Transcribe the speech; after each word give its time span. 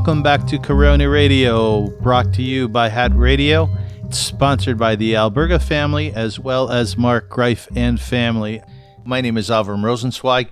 Welcome 0.00 0.22
back 0.22 0.46
to 0.46 0.58
Corona 0.58 1.10
Radio, 1.10 1.88
brought 2.00 2.32
to 2.32 2.42
you 2.42 2.70
by 2.70 2.88
Hat 2.88 3.12
Radio. 3.14 3.68
It's 4.06 4.18
sponsored 4.18 4.78
by 4.78 4.96
the 4.96 5.12
Alberga 5.12 5.62
family 5.62 6.10
as 6.14 6.40
well 6.40 6.70
as 6.70 6.96
Mark 6.96 7.28
Gryfe 7.28 7.68
and 7.76 8.00
family. 8.00 8.62
My 9.04 9.20
name 9.20 9.36
is 9.36 9.50
Avram 9.50 9.82
Rosenzweig, 9.82 10.48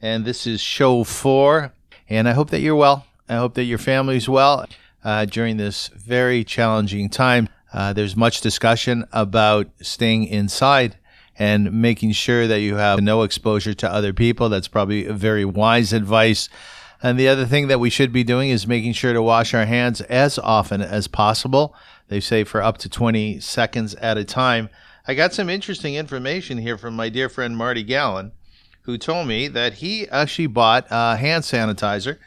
and 0.00 0.24
this 0.24 0.46
is 0.46 0.62
show 0.62 1.04
four. 1.04 1.74
And 2.08 2.26
I 2.26 2.32
hope 2.32 2.48
that 2.48 2.60
you're 2.60 2.74
well. 2.74 3.04
I 3.28 3.36
hope 3.36 3.52
that 3.56 3.64
your 3.64 3.76
family's 3.76 4.30
well 4.30 4.64
uh, 5.04 5.26
during 5.26 5.58
this 5.58 5.88
very 5.88 6.42
challenging 6.42 7.10
time. 7.10 7.50
Uh, 7.74 7.92
there's 7.92 8.16
much 8.16 8.40
discussion 8.40 9.04
about 9.12 9.68
staying 9.82 10.24
inside 10.24 10.96
and 11.38 11.70
making 11.70 12.12
sure 12.12 12.46
that 12.46 12.60
you 12.60 12.76
have 12.76 13.02
no 13.02 13.24
exposure 13.24 13.74
to 13.74 13.92
other 13.92 14.14
people. 14.14 14.48
That's 14.48 14.68
probably 14.68 15.04
very 15.04 15.44
wise 15.44 15.92
advice. 15.92 16.48
And 17.02 17.18
the 17.18 17.28
other 17.28 17.44
thing 17.44 17.68
that 17.68 17.80
we 17.80 17.90
should 17.90 18.12
be 18.12 18.24
doing 18.24 18.50
is 18.50 18.66
making 18.66 18.94
sure 18.94 19.12
to 19.12 19.22
wash 19.22 19.54
our 19.54 19.66
hands 19.66 20.00
as 20.02 20.38
often 20.38 20.80
as 20.80 21.08
possible. 21.08 21.74
They 22.08 22.20
say 22.20 22.44
for 22.44 22.62
up 22.62 22.78
to 22.78 22.88
20 22.88 23.40
seconds 23.40 23.94
at 23.96 24.16
a 24.16 24.24
time. 24.24 24.68
I 25.06 25.14
got 25.14 25.32
some 25.32 25.50
interesting 25.50 25.94
information 25.94 26.58
here 26.58 26.78
from 26.78 26.96
my 26.96 27.08
dear 27.08 27.28
friend 27.28 27.56
Marty 27.56 27.82
Gallen, 27.82 28.32
who 28.82 28.98
told 28.98 29.28
me 29.28 29.48
that 29.48 29.74
he 29.74 30.08
actually 30.08 30.48
bought 30.48 30.86
a 30.90 31.16
hand 31.16 31.44
sanitizer 31.44 32.18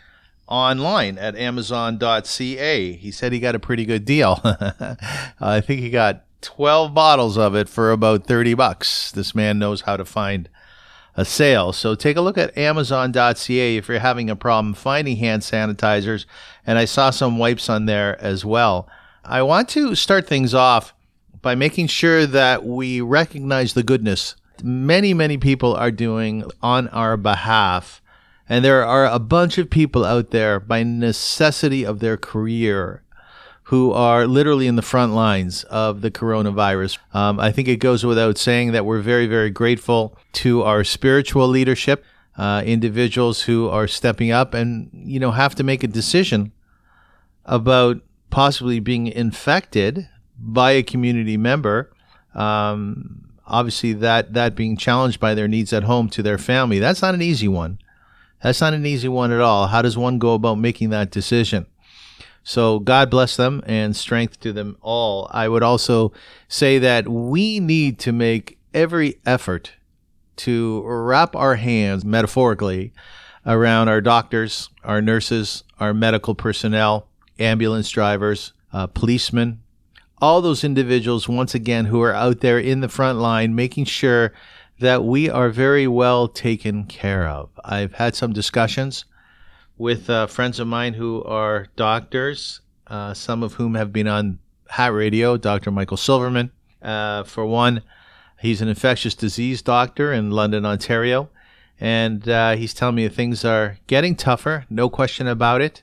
online 0.47 1.17
at 1.17 1.35
amazon.ca. 1.35 2.93
He 2.93 3.11
said 3.11 3.31
he 3.31 3.39
got 3.39 3.55
a 3.55 3.59
pretty 3.59 3.85
good 3.85 4.05
deal. 4.05 4.41
I 5.39 5.61
think 5.61 5.81
he 5.81 5.89
got 5.89 6.23
12 6.41 6.93
bottles 6.93 7.37
of 7.37 7.55
it 7.55 7.69
for 7.69 7.91
about 7.91 8.25
30 8.25 8.53
bucks. 8.53 9.11
This 9.11 9.35
man 9.35 9.59
knows 9.59 9.81
how 9.81 9.97
to 9.97 10.05
find 10.05 10.49
a 11.19 11.25
sale. 11.25 11.73
So 11.73 11.95
take 11.95 12.15
a 12.15 12.21
look 12.21 12.37
at 12.37 12.57
amazon.ca 12.57 13.75
if 13.75 13.89
you're 13.89 13.99
having 13.99 14.29
a 14.29 14.37
problem 14.37 14.73
finding 14.73 15.17
hand 15.17 15.41
sanitizers. 15.41 16.25
And 16.65 16.77
I 16.77 16.85
saw 16.85 17.09
some 17.09 17.37
wipes 17.37 17.69
on 17.69 17.87
there 17.87 18.19
as 18.23 18.45
well. 18.45 18.87
I 19.25 19.41
want 19.41 19.67
to 19.69 19.95
start 19.95 20.27
things 20.27 20.53
off 20.53 20.93
by 21.41 21.55
making 21.55 21.87
sure 21.87 22.25
that 22.25 22.65
we 22.65 23.01
recognize 23.01 23.73
the 23.73 23.83
goodness 23.83 24.35
many, 24.63 25.13
many 25.13 25.37
people 25.37 25.75
are 25.75 25.91
doing 25.91 26.43
on 26.61 26.87
our 26.89 27.17
behalf. 27.17 28.01
And 28.47 28.63
there 28.63 28.85
are 28.85 29.05
a 29.05 29.19
bunch 29.19 29.57
of 29.57 29.69
people 29.69 30.05
out 30.05 30.31
there 30.31 30.59
by 30.59 30.83
necessity 30.83 31.85
of 31.85 31.99
their 31.99 32.17
career 32.17 33.03
who 33.69 33.91
are 33.91 34.25
literally 34.25 34.65
in 34.65 34.75
the 34.77 34.81
front 34.81 35.13
lines 35.13 35.63
of 35.65 36.01
the 36.01 36.09
coronavirus. 36.09 36.97
Um, 37.13 37.39
I 37.39 37.51
think 37.51 37.67
it 37.67 37.77
goes 37.77 38.03
without 38.03 38.35
saying 38.39 38.71
that 38.71 38.83
we're 38.83 38.99
very, 38.99 39.27
very 39.27 39.51
grateful 39.51 40.17
to 40.33 40.63
our 40.63 40.83
spiritual 40.83 41.47
leadership, 41.47 42.03
uh, 42.35 42.63
individuals 42.65 43.43
who 43.43 43.69
are 43.69 43.87
stepping 43.87 44.31
up 44.31 44.55
and, 44.55 44.89
you 44.91 45.19
know, 45.19 45.29
have 45.29 45.53
to 45.53 45.63
make 45.63 45.83
a 45.83 45.87
decision 45.87 46.51
about 47.45 48.01
possibly 48.31 48.79
being 48.79 49.05
infected 49.05 50.09
by 50.39 50.71
a 50.71 50.81
community 50.81 51.37
member. 51.37 51.91
Um, 52.33 53.29
obviously, 53.45 53.93
that, 53.93 54.33
that 54.33 54.55
being 54.55 54.77
challenged 54.77 55.19
by 55.19 55.35
their 55.35 55.47
needs 55.47 55.73
at 55.73 55.83
home 55.83 56.09
to 56.09 56.23
their 56.23 56.39
family. 56.39 56.79
That's 56.79 57.03
not 57.03 57.13
an 57.13 57.21
easy 57.21 57.47
one. 57.47 57.77
That's 58.41 58.61
not 58.61 58.73
an 58.73 58.87
easy 58.87 59.09
one 59.09 59.31
at 59.31 59.41
all. 59.41 59.67
How 59.67 59.83
does 59.83 59.95
one 59.95 60.17
go 60.17 60.33
about 60.33 60.55
making 60.55 60.89
that 60.89 61.11
decision? 61.11 61.67
So 62.49 62.79
God 62.79 63.11
bless 63.11 63.35
them 63.35 63.61
and 63.67 63.95
strength 63.95 64.39
to 64.39 64.51
them 64.51 64.75
all. 64.81 65.29
I 65.29 65.47
would 65.47 65.61
also 65.61 66.13
say 66.47 66.79
that 66.79 67.07
we 67.07 67.59
need 67.59 67.99
to 67.99 68.11
make 68.11 68.57
every 68.73 69.19
effort 69.23 69.73
to 70.37 70.81
wrap 70.83 71.35
our 71.35 71.57
hands 71.57 72.03
metaphorically 72.03 72.91
around 73.45 73.87
our 73.87 74.01
doctors, 74.01 74.71
our 74.83 74.99
nurses, 74.99 75.63
our 75.79 75.93
medical 75.93 76.33
personnel, 76.33 77.07
ambulance 77.37 77.87
drivers, 77.91 78.53
uh, 78.73 78.87
policemen, 78.87 79.61
all 80.19 80.41
those 80.41 80.63
individuals, 80.63 81.29
once 81.29 81.53
again, 81.53 81.85
who 81.85 82.01
are 82.01 82.15
out 82.15 82.39
there 82.39 82.57
in 82.57 82.79
the 82.79 82.89
front 82.89 83.19
line 83.19 83.53
making 83.53 83.85
sure 83.85 84.33
that 84.79 85.03
we 85.03 85.29
are 85.29 85.49
very 85.49 85.87
well 85.87 86.27
taken 86.27 86.85
care 86.85 87.27
of. 87.27 87.51
I've 87.63 87.93
had 87.93 88.15
some 88.15 88.33
discussions 88.33 89.05
with 89.79 90.09
uh, 90.09 90.27
friends 90.27 90.59
of 90.59 90.67
mine 90.67 90.93
who 90.93 91.23
are 91.23 91.67
doctors, 91.75 92.59
uh, 92.87 93.13
some 93.13 93.41
of 93.41 93.53
whom 93.53 93.73
have 93.73 93.91
been 93.91 94.07
on 94.07 94.37
Hat 94.67 94.93
Radio, 94.93 95.37
Dr. 95.37 95.71
Michael 95.71 95.97
Silverman. 95.97 96.51
Uh, 96.81 97.23
for 97.23 97.45
one, 97.45 97.81
he's 98.39 98.61
an 98.61 98.67
infectious 98.67 99.15
disease 99.15 99.61
doctor 99.61 100.11
in 100.11 100.31
London, 100.31 100.65
Ontario. 100.65 101.29
And 101.79 102.27
uh, 102.27 102.57
he's 102.57 102.73
telling 102.73 102.95
me 102.95 103.07
things 103.07 103.45
are 103.45 103.77
getting 103.87 104.15
tougher, 104.15 104.65
no 104.69 104.89
question 104.89 105.27
about 105.27 105.61
it. 105.61 105.81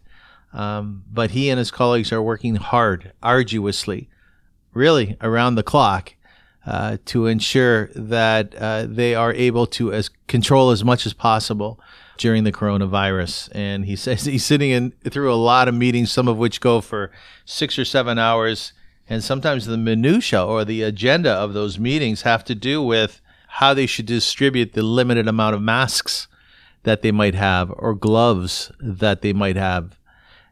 Um, 0.53 1.03
but 1.11 1.31
he 1.31 1.49
and 1.49 1.59
his 1.59 1.71
colleagues 1.71 2.13
are 2.13 2.23
working 2.23 2.57
hard, 2.57 3.13
arduously, 3.23 4.11
really 4.75 5.17
around 5.23 5.55
the 5.55 5.63
clock, 5.63 6.15
uh, 6.67 6.99
to 7.07 7.27
ensure 7.27 7.87
that 7.95 8.55
uh, 8.57 8.87
they 8.89 9.15
are 9.15 9.33
able 9.33 9.67
to 9.67 9.93
as 9.93 10.11
control 10.27 10.71
as 10.71 10.85
much 10.85 11.07
as 11.07 11.13
possible 11.13 11.81
during 12.19 12.45
the 12.45 12.53
coronavirus. 12.53 13.49
And 13.53 13.85
he 13.85 13.97
says 13.97 14.25
he's 14.25 14.45
sitting 14.45 14.71
in 14.71 14.93
through 15.09 15.33
a 15.33 15.37
lot 15.37 15.69
of 15.69 15.75
meetings, 15.75 16.11
some 16.11 16.29
of 16.29 16.39
which 16.39 16.61
go 16.61 16.81
for 16.81 17.11
six 17.45 17.79
or 17.79 17.85
seven 17.85 18.19
hours. 18.19 18.73
And 19.09 19.23
sometimes 19.23 19.67
the 19.67 19.77
minutia 19.77 20.45
or 20.45 20.65
the 20.65 20.83
agenda 20.83 21.31
of 21.31 21.53
those 21.53 21.79
meetings 21.79 22.23
have 22.23 22.45
to 22.47 22.55
do 22.55 22.83
with 22.83 23.21
how 23.47 23.73
they 23.73 23.87
should 23.87 24.07
distribute 24.07 24.73
the 24.73 24.83
limited 24.83 25.29
amount 25.29 25.55
of 25.55 25.63
masks 25.63 26.27
that 26.83 27.03
they 27.03 27.13
might 27.13 27.35
have 27.35 27.73
or 27.77 27.95
gloves 27.95 28.73
that 28.81 29.23
they 29.23 29.33
might 29.33 29.57
have. 29.57 29.99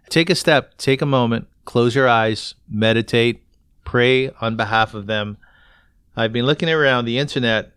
Take 0.08 0.30
a 0.30 0.34
step, 0.34 0.76
take 0.78 1.02
a 1.02 1.06
moment, 1.06 1.48
close 1.64 1.94
your 1.94 2.08
eyes, 2.08 2.54
meditate, 2.68 3.42
pray 3.84 4.30
on 4.40 4.56
behalf 4.56 4.94
of 4.94 5.06
them. 5.06 5.38
I've 6.16 6.32
been 6.32 6.46
looking 6.46 6.70
around 6.70 7.06
the 7.06 7.18
internet 7.18 7.72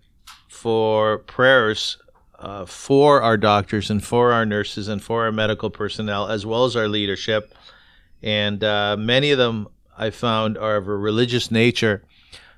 for 0.47 1.19
prayers 1.19 1.97
uh, 2.37 2.65
for 2.65 3.21
our 3.21 3.35
doctors 3.35 3.89
and 3.89 4.03
for 4.03 4.31
our 4.31 4.45
nurses 4.45 4.87
and 4.87 5.01
for 5.01 5.25
our 5.25 5.31
medical 5.31 5.71
personnel, 5.71 6.27
as 6.27 6.45
well 6.45 6.65
as 6.65 6.75
our 6.75 6.87
leadership. 6.87 7.53
And 8.21 8.63
uh, 8.63 8.95
many 8.97 9.31
of 9.31 9.39
them 9.39 9.67
I 9.97 10.11
found 10.11 10.55
are 10.57 10.75
of 10.75 10.87
a 10.87 10.95
religious 10.95 11.49
nature. 11.49 12.03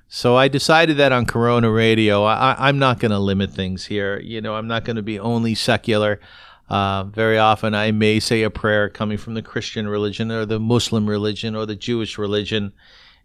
So 0.06 0.36
I 0.36 0.48
decided 0.48 0.98
that 0.98 1.12
on 1.12 1.24
Corona 1.24 1.70
Radio, 1.70 2.24
I, 2.24 2.68
am 2.68 2.78
not 2.78 2.98
going 2.98 3.12
to 3.12 3.18
limit 3.18 3.52
things 3.52 3.86
here. 3.86 4.20
You 4.20 4.42
know, 4.42 4.56
I'm 4.56 4.66
not 4.66 4.84
going 4.84 4.96
to 4.96 5.02
be 5.02 5.18
only 5.18 5.54
secular. 5.54 6.20
Uh, 6.68 7.04
very 7.04 7.38
often 7.38 7.74
I 7.74 7.90
may 7.90 8.20
say 8.20 8.42
a 8.42 8.50
prayer 8.50 8.90
coming 8.90 9.16
from 9.16 9.34
the 9.34 9.42
Christian 9.42 9.88
religion 9.88 10.30
or 10.30 10.44
the 10.44 10.60
Muslim 10.60 11.08
religion 11.08 11.56
or 11.56 11.64
the 11.64 11.76
Jewish 11.76 12.18
religion. 12.18 12.72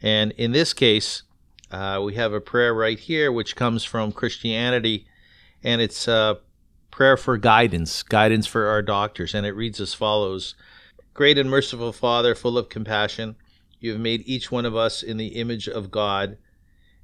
And 0.02 0.32
in 0.34 0.52
this 0.52 0.74
case, 0.74 1.24
uh, 1.72 2.02
we 2.04 2.16
have 2.16 2.34
a 2.34 2.42
prayer 2.42 2.74
right 2.74 3.00
here 3.00 3.32
which 3.32 3.56
comes 3.56 3.84
from 3.84 4.12
Christianity 4.12 5.08
and 5.64 5.82
it's 5.82 6.08
a 6.08 6.40
prayer 6.92 7.18
for 7.18 7.38
guidance, 7.38 8.04
guidance 8.04 8.48
for 8.48 8.68
our 8.68 8.82
doctors. 8.82 9.34
And 9.34 9.46
it 9.46 9.52
reads 9.52 9.82
as 9.82 9.94
follows 9.94 10.56
Great 11.14 11.38
and 11.38 11.50
merciful 11.50 11.92
Father, 11.92 12.36
full 12.36 12.58
of 12.58 12.70
compassion, 12.70 13.36
you 13.80 13.92
have 13.92 14.00
made 14.00 14.24
each 14.26 14.52
one 14.52 14.66
of 14.66 14.76
us 14.76 15.02
in 15.02 15.18
the 15.18 15.36
image 15.36 15.68
of 15.68 15.92
God. 15.92 16.38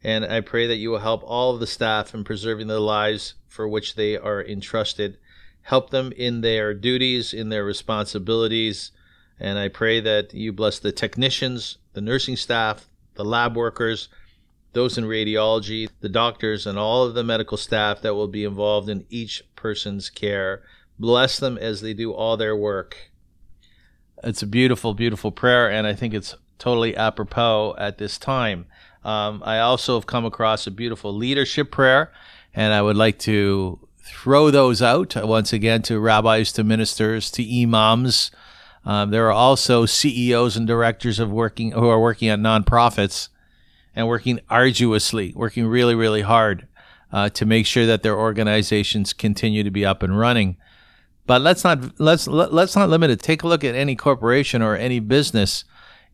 And 0.04 0.26
I 0.26 0.42
pray 0.42 0.68
that 0.68 0.78
you 0.78 0.92
will 0.92 1.00
help 1.00 1.24
all 1.24 1.54
of 1.54 1.60
the 1.60 1.68
staff 1.68 2.14
in 2.14 2.24
preserving 2.24 2.68
the 2.68 2.80
lives 2.80 3.36
for 3.48 3.68
which 3.68 3.96
they 3.96 4.18
are 4.18 4.44
entrusted. 4.44 5.18
Help 5.64 5.90
them 5.90 6.12
in 6.14 6.42
their 6.42 6.74
duties, 6.74 7.34
in 7.34 7.50
their 7.50 7.66
responsibilities. 7.66 8.92
And 9.40 9.58
I 9.60 9.68
pray 9.68 10.00
that 10.02 10.34
you 10.34 10.54
bless 10.54 10.80
the 10.80 10.92
technicians, 10.92 11.78
the 11.94 12.02
nursing 12.02 12.36
staff, 12.36 12.88
the 13.16 13.26
lab 13.26 13.56
workers, 13.56 14.08
those 14.74 14.98
in 14.98 15.04
radiology, 15.04 15.90
the 16.00 16.10
doctors, 16.10 16.66
and 16.66 16.78
all 16.78 17.04
of 17.04 17.14
the 17.14 17.24
medical 17.24 17.58
staff 17.58 18.02
that 18.02 18.16
will 18.16 18.28
be 18.28 18.44
involved 18.44 18.90
in 18.90 19.06
each 19.10 19.44
person's 19.56 20.10
care. 20.10 20.64
Bless 20.98 21.40
them 21.40 21.58
as 21.58 21.82
they 21.82 21.94
do 21.94 22.14
all 22.14 22.38
their 22.38 22.56
work. 22.56 23.12
It's 24.24 24.44
a 24.44 24.48
beautiful, 24.48 24.94
beautiful 24.94 25.32
prayer, 25.32 25.70
and 25.70 25.88
I 25.88 25.94
think 25.94 26.14
it's 26.14 26.36
totally 26.60 26.96
apropos 26.96 27.76
at 27.78 27.98
this 27.98 28.18
time. 28.18 28.68
Um, 29.04 29.42
I 29.44 29.60
also 29.60 29.96
have 29.96 30.06
come 30.06 30.26
across 30.26 30.68
a 30.68 30.72
beautiful 30.72 31.14
leadership 31.14 31.72
prayer, 31.72 32.12
and 32.54 32.72
I 32.74 32.82
would 32.82 32.98
like 32.98 33.18
to 33.20 33.80
throw 34.04 34.52
those 34.52 34.82
out 34.82 35.16
once 35.16 35.52
again 35.52 35.82
to 35.84 36.00
rabbis, 36.00 36.52
to 36.54 36.64
ministers, 36.64 37.32
to 37.32 37.62
imams. 37.62 38.32
Um, 38.86 39.10
there 39.10 39.28
are 39.28 39.32
also 39.32 39.86
CEOs 39.86 40.56
and 40.56 40.68
directors 40.68 41.20
of 41.20 41.32
working 41.32 41.72
who 41.72 41.88
are 41.88 42.00
working 42.00 42.30
at 42.30 42.40
nonprofits 42.40 43.30
and 43.96 44.08
working 44.08 44.40
arduously, 44.50 45.34
working 45.36 45.68
really, 45.68 45.96
really 45.96 46.22
hard 46.22 46.68
uh, 47.12 47.30
to 47.30 47.46
make 47.46 47.66
sure 47.66 47.86
that 47.86 48.04
their 48.04 48.18
organizations 48.18 49.14
continue 49.14 49.64
to 49.64 49.72
be 49.72 49.86
up 49.86 50.04
and 50.04 50.18
running. 50.18 50.58
But 51.28 51.42
let's 51.42 51.64
not 51.64 52.00
let's 52.00 52.28
let's 52.28 52.76
not 52.76 52.90
limit 52.90 53.12
it. 53.12 53.22
Take 53.22 53.44
a 53.44 53.48
look 53.48 53.64
at 53.64 53.76
any 53.76 53.96
corporation 53.96 54.62
or 54.62 54.76
any 54.76 55.00
business. 55.00 55.64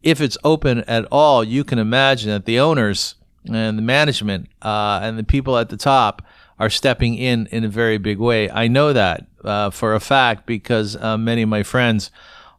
If 0.03 0.21
it's 0.21 0.37
open 0.43 0.79
at 0.81 1.05
all, 1.11 1.43
you 1.43 1.63
can 1.63 1.79
imagine 1.79 2.29
that 2.29 2.45
the 2.45 2.59
owners 2.59 3.15
and 3.45 3.77
the 3.77 3.81
management 3.81 4.49
uh, 4.61 4.99
and 5.01 5.17
the 5.17 5.23
people 5.23 5.57
at 5.57 5.69
the 5.69 5.77
top 5.77 6.21
are 6.59 6.69
stepping 6.69 7.15
in 7.15 7.47
in 7.47 7.63
a 7.63 7.69
very 7.69 7.97
big 7.97 8.17
way. 8.17 8.49
I 8.49 8.67
know 8.67 8.93
that 8.93 9.25
uh, 9.43 9.69
for 9.69 9.93
a 9.95 9.99
fact 9.99 10.45
because 10.45 10.95
uh, 10.95 11.17
many 11.17 11.43
of 11.43 11.49
my 11.49 11.63
friends 11.63 12.11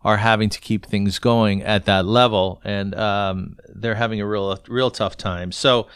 are 0.02 0.18
having 0.18 0.48
to 0.48 0.60
keep 0.60 0.86
things 0.86 1.18
going 1.18 1.62
at 1.62 1.84
that 1.86 2.06
level, 2.06 2.60
and 2.64 2.94
um, 2.94 3.58
they're 3.68 3.96
having 3.96 4.20
a 4.20 4.26
real, 4.26 4.58
real 4.68 4.90
tough 4.90 5.16
time. 5.16 5.52
So, 5.52 5.88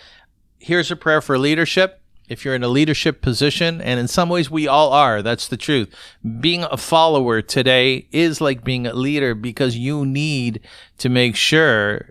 here's 0.58 0.90
a 0.90 0.96
prayer 0.96 1.20
for 1.20 1.38
leadership. 1.38 2.00
If 2.28 2.44
you're 2.44 2.54
in 2.54 2.62
a 2.62 2.69
leadership 2.69 3.20
position, 3.20 3.81
and 3.81 4.00
in 4.00 4.08
some 4.08 4.28
ways 4.28 4.50
we 4.50 4.66
all 4.66 4.93
are, 4.93 5.22
that's 5.22 5.49
the 5.49 5.56
truth. 5.56 5.94
Being 6.40 6.64
a 6.64 6.76
follower 6.76 7.43
today 7.43 8.08
is 8.10 8.40
like 8.40 8.64
being 8.64 8.87
a 8.87 8.94
leader 8.94 9.34
because 9.34 9.76
you 9.76 10.06
need 10.06 10.60
to 10.98 11.08
make 11.08 11.37
sure 11.37 12.10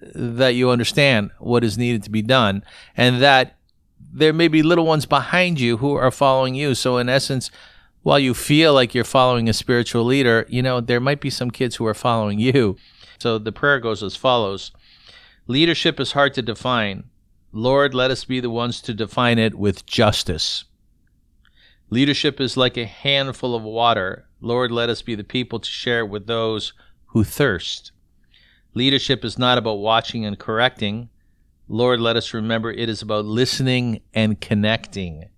that 0.00 0.50
you 0.50 0.70
understand 0.70 1.30
what 1.38 1.64
is 1.64 1.76
needed 1.76 2.04
to 2.04 2.10
be 2.10 2.22
done 2.22 2.62
and 2.96 3.20
that 3.20 3.56
there 4.12 4.32
may 4.32 4.48
be 4.48 4.62
little 4.62 4.86
ones 4.86 5.06
behind 5.06 5.58
you 5.60 5.78
who 5.78 5.94
are 5.94 6.10
following 6.10 6.54
you. 6.54 6.74
So, 6.74 6.98
in 6.98 7.08
essence, 7.08 7.50
while 8.08 8.18
you 8.18 8.32
feel 8.32 8.72
like 8.72 8.94
you're 8.94 9.04
following 9.04 9.50
a 9.50 9.52
spiritual 9.52 10.02
leader, 10.02 10.46
you 10.48 10.62
know, 10.62 10.80
there 10.80 10.98
might 10.98 11.20
be 11.20 11.28
some 11.28 11.50
kids 11.50 11.76
who 11.76 11.84
are 11.84 11.92
following 11.92 12.38
you. 12.38 12.74
So, 13.18 13.36
the 13.36 13.52
prayer 13.52 13.78
goes 13.80 14.02
as 14.02 14.16
follows 14.16 14.70
Leadership 15.46 16.00
is 16.00 16.12
hard 16.12 16.32
to 16.32 16.40
define. 16.40 17.04
Lord, 17.52 17.92
let 17.92 18.10
us 18.10 18.24
be 18.24 18.40
the 18.40 18.48
ones 18.48 18.80
to 18.80 18.94
define 18.94 19.38
it 19.38 19.56
with 19.56 19.84
justice. 19.84 20.64
Leadership 21.90 22.40
is 22.40 22.56
like 22.56 22.78
a 22.78 22.86
handful 22.86 23.54
of 23.54 23.62
water. 23.62 24.26
Lord, 24.40 24.72
let 24.72 24.88
us 24.88 25.02
be 25.02 25.14
the 25.14 25.22
people 25.22 25.60
to 25.60 25.68
share 25.68 26.00
it 26.00 26.08
with 26.08 26.26
those 26.26 26.72
who 27.08 27.24
thirst. 27.24 27.92
Leadership 28.72 29.22
is 29.22 29.38
not 29.38 29.58
about 29.58 29.80
watching 29.80 30.24
and 30.24 30.38
correcting. 30.38 31.10
Lord, 31.68 32.00
let 32.00 32.16
us 32.16 32.32
remember 32.32 32.70
it 32.70 32.88
is 32.88 33.02
about 33.02 33.26
listening 33.26 34.00
and 34.14 34.40
connecting. 34.40 35.28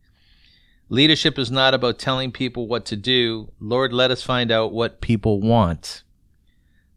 Leadership 0.91 1.39
is 1.39 1.51
not 1.51 1.73
about 1.73 1.99
telling 1.99 2.31
people 2.31 2.69
what 2.69 2.85
to 2.85 2.97
do. 2.97 3.51
Lord, 3.59 3.93
let 3.93 4.11
us 4.11 4.23
find 4.23 4.51
out 4.51 4.73
what 4.73 5.01
people 5.01 5.41
want. 5.41 6.03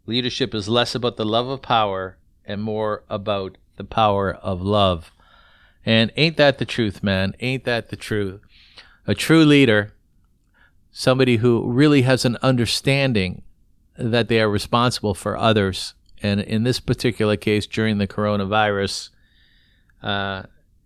Leadership 0.06 0.54
is 0.54 0.68
less 0.68 0.94
about 0.96 1.16
the 1.16 1.26
love 1.26 1.48
of 1.48 1.62
power 1.62 2.18
and 2.44 2.62
more 2.62 3.04
about 3.10 3.58
the 3.78 3.86
power 3.86 4.34
of 4.34 4.62
love. 4.62 5.12
And 5.86 6.12
ain't 6.18 6.36
that 6.36 6.58
the 6.58 6.66
truth, 6.66 7.02
man? 7.02 7.36
Ain't 7.40 7.64
that 7.64 7.90
the 7.90 7.96
truth? 7.96 8.42
A 9.08 9.16
true 9.16 9.46
leader, 9.46 9.94
somebody 10.92 11.38
who 11.38 11.72
really 11.72 12.02
has 12.02 12.26
an 12.26 12.38
understanding 12.42 13.44
that 13.98 14.28
they 14.28 14.42
are 14.42 14.50
responsible 14.50 15.14
for 15.14 15.38
others 15.38 15.94
and 16.24 16.40
in 16.40 16.64
this 16.64 16.80
particular 16.80 17.36
case, 17.36 17.68
during 17.68 17.98
the 17.98 18.08
coronavirus, 18.08 19.10
uh, 20.02 20.44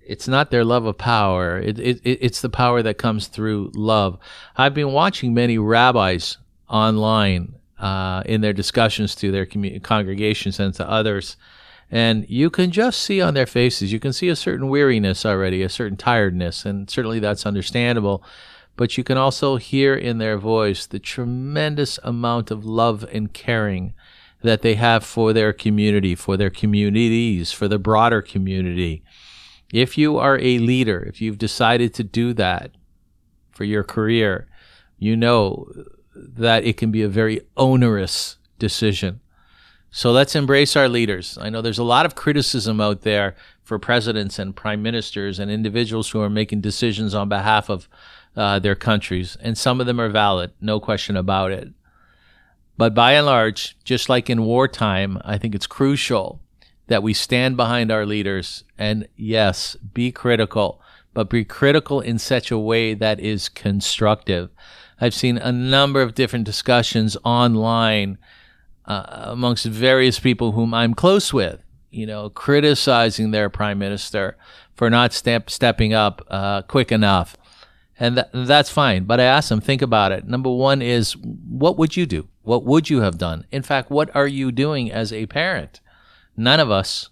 it's 0.08 0.28
not 0.28 0.52
their 0.52 0.64
love 0.64 0.86
of 0.86 0.98
power. 0.98 1.60
It, 1.60 1.78
it, 1.80 2.02
it's 2.04 2.42
the 2.42 2.50
power 2.50 2.82
that 2.82 2.98
comes 2.98 3.28
through 3.28 3.72
love. 3.76 4.18
I've 4.56 4.74
been 4.74 4.92
watching 4.92 5.34
many 5.34 5.58
rabbis 5.58 6.38
online 6.70 7.56
uh, 7.80 8.24
in 8.26 8.42
their 8.42 8.54
discussions 8.54 9.16
to 9.16 9.32
their 9.32 9.46
congregations 9.46 10.60
and 10.60 10.74
to 10.76 10.90
others. 10.90 11.38
And 11.90 12.30
you 12.30 12.50
can 12.50 12.72
just 12.72 13.02
see 13.02 13.22
on 13.22 13.34
their 13.34 13.46
faces, 13.46 13.94
you 13.94 14.00
can 14.00 14.14
see 14.14 14.30
a 14.30 14.36
certain 14.36 14.68
weariness 14.68 15.26
already, 15.26 15.62
a 15.62 15.70
certain 15.70 15.98
tiredness, 15.98 16.66
and 16.66 16.90
certainly 16.90 17.20
that's 17.20 17.46
understandable. 17.46 18.24
But 18.76 18.98
you 18.98 19.04
can 19.04 19.18
also 19.18 19.56
hear 19.56 19.96
in 19.96 20.18
their 20.18 20.38
voice 20.38 20.86
the 20.86 21.00
tremendous 21.00 21.98
amount 22.04 22.52
of 22.52 22.66
love 22.66 23.06
and 23.12 23.34
caring 23.34 23.94
that 24.42 24.62
they 24.62 24.76
have 24.76 25.04
for 25.04 25.34
their 25.34 25.54
community, 25.54 26.14
for 26.14 26.38
their 26.38 26.50
communities, 26.50 27.52
for 27.52 27.68
the 27.68 27.80
broader 27.80 28.22
community. 28.22 29.04
If 29.74 29.98
you 29.98 30.18
are 30.18 30.40
a 30.40 30.60
leader, 30.60 31.04
if 31.04 31.22
you've 31.22 31.38
decided 31.38 31.94
to 31.96 32.04
do 32.04 32.34
that 32.34 32.72
for 33.52 33.64
your 33.64 33.84
career, 33.84 34.48
you 34.98 35.16
know 35.18 35.68
that 36.16 36.64
it 36.64 36.78
can 36.78 36.92
be 36.92 37.04
a 37.04 37.10
very 37.10 37.42
onerous 37.56 38.38
decision. 38.60 39.20
So 39.92 40.12
let's 40.12 40.36
embrace 40.36 40.76
our 40.76 40.90
leaders. 40.90 41.38
I 41.42 41.50
know 41.50 41.62
there's 41.62 41.78
a 41.78 41.84
lot 41.84 42.06
of 42.06 42.16
criticism 42.16 42.80
out 42.82 43.02
there 43.02 43.36
for 43.64 43.80
presidents 43.80 44.40
and 44.40 44.56
prime 44.56 44.82
ministers 44.82 45.40
and 45.40 45.52
individuals 45.52 46.10
who 46.10 46.22
are 46.22 46.30
making 46.30 46.62
decisions 46.62 47.14
on 47.14 47.30
behalf 47.30 47.70
of 47.70 47.90
uh, 48.36 48.60
their 48.60 48.76
countries, 48.76 49.38
and 49.42 49.58
some 49.58 49.82
of 49.82 49.88
them 49.88 50.00
are 50.00 50.10
valid, 50.10 50.52
no 50.62 50.80
question 50.80 51.18
about 51.18 51.52
it. 51.52 51.70
But 52.78 52.94
by 52.94 53.14
and 53.14 53.26
large, 53.26 53.76
just 53.84 54.10
like 54.10 54.30
in 54.30 54.46
wartime, 54.46 55.20
I 55.26 55.38
think 55.38 55.56
it's 55.56 55.66
crucial 55.66 56.40
that 56.88 57.04
we 57.04 57.14
stand 57.14 57.58
behind 57.58 57.92
our 57.92 58.06
leaders 58.06 58.64
and, 58.78 59.08
yes, 59.16 59.76
be 59.94 60.12
critical, 60.12 60.82
but 61.14 61.30
be 61.30 61.44
critical 61.44 62.00
in 62.02 62.18
such 62.18 62.52
a 62.52 62.58
way 62.58 62.94
that 62.94 63.20
is 63.20 63.50
constructive. 63.50 64.50
I've 65.00 65.14
seen 65.14 65.38
a 65.38 65.52
number 65.52 66.02
of 66.02 66.16
different 66.16 66.46
discussions 66.46 67.18
online 67.24 68.18
uh, 68.86 69.04
amongst 69.08 69.66
various 69.66 70.20
people 70.20 70.54
whom 70.54 70.74
I'm 70.74 70.94
close 70.94 71.34
with, 71.34 71.62
you 71.92 72.06
know, 72.06 72.30
criticizing 72.30 73.32
their 73.32 73.50
prime 73.50 73.80
minister 73.80 74.38
for 74.76 74.90
not 74.90 75.14
step, 75.14 75.50
stepping 75.50 75.94
up 75.94 76.26
uh, 76.30 76.62
quick 76.62 76.92
enough. 76.92 77.36
And 78.00 78.16
th- 78.16 78.48
that's 78.48 78.70
fine. 78.70 79.04
But 79.04 79.20
I 79.20 79.24
asked 79.24 79.50
them, 79.50 79.60
think 79.60 79.82
about 79.82 80.12
it. 80.12 80.28
Number 80.28 80.52
one 80.52 80.82
is, 80.82 81.18
what 81.18 81.78
would 81.78 81.98
you 81.98 82.06
do? 82.06 82.28
What 82.44 82.64
would 82.64 82.90
you 82.90 83.02
have 83.02 83.18
done? 83.18 83.46
In 83.52 83.64
fact, 83.64 83.90
what 83.90 84.16
are 84.16 84.28
you 84.28 84.52
doing 84.52 84.92
as 84.92 85.12
a 85.12 85.26
parent? 85.26 85.82
None 86.38 86.60
of 86.60 86.72
us 86.72 87.10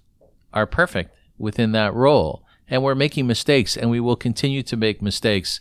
are 0.53 0.67
perfect 0.67 1.13
within 1.37 1.71
that 1.73 1.93
role. 1.93 2.43
And 2.67 2.83
we're 2.83 2.95
making 2.95 3.27
mistakes 3.27 3.75
and 3.75 3.89
we 3.89 3.99
will 3.99 4.15
continue 4.15 4.63
to 4.63 4.77
make 4.77 5.01
mistakes. 5.01 5.59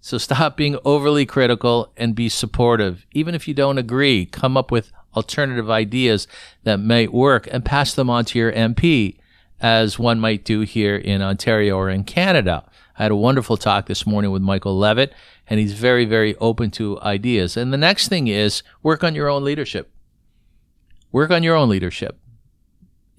So 0.00 0.18
stop 0.18 0.56
being 0.56 0.78
overly 0.84 1.26
critical 1.26 1.92
and 1.96 2.14
be 2.14 2.28
supportive. 2.28 3.06
Even 3.12 3.34
if 3.34 3.46
you 3.46 3.54
don't 3.54 3.78
agree, 3.78 4.26
come 4.26 4.56
up 4.56 4.70
with 4.70 4.92
alternative 5.16 5.70
ideas 5.70 6.26
that 6.64 6.78
might 6.78 7.12
work 7.12 7.48
and 7.50 7.64
pass 7.64 7.94
them 7.94 8.08
on 8.10 8.24
to 8.26 8.38
your 8.38 8.52
MP, 8.52 9.18
as 9.60 9.98
one 9.98 10.20
might 10.20 10.44
do 10.44 10.60
here 10.60 10.96
in 10.96 11.22
Ontario 11.22 11.76
or 11.76 11.90
in 11.90 12.04
Canada. 12.04 12.64
I 12.98 13.04
had 13.04 13.10
a 13.10 13.16
wonderful 13.16 13.56
talk 13.56 13.86
this 13.86 14.06
morning 14.06 14.30
with 14.30 14.42
Michael 14.42 14.78
Levitt, 14.78 15.12
and 15.48 15.58
he's 15.58 15.72
very, 15.72 16.04
very 16.04 16.36
open 16.36 16.70
to 16.72 17.00
ideas. 17.00 17.56
And 17.56 17.72
the 17.72 17.76
next 17.76 18.08
thing 18.08 18.28
is 18.28 18.62
work 18.82 19.02
on 19.02 19.14
your 19.14 19.28
own 19.28 19.44
leadership. 19.44 19.90
Work 21.10 21.30
on 21.30 21.42
your 21.42 21.56
own 21.56 21.68
leadership. 21.68 22.18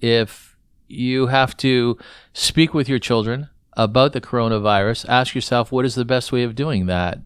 If 0.00 0.56
you 0.88 1.28
have 1.28 1.56
to 1.58 1.98
speak 2.32 2.74
with 2.74 2.88
your 2.88 2.98
children 2.98 3.48
about 3.74 4.12
the 4.12 4.20
coronavirus, 4.20 5.08
ask 5.08 5.34
yourself 5.34 5.70
what 5.70 5.84
is 5.84 5.94
the 5.94 6.04
best 6.04 6.32
way 6.32 6.42
of 6.42 6.54
doing 6.54 6.86
that? 6.86 7.18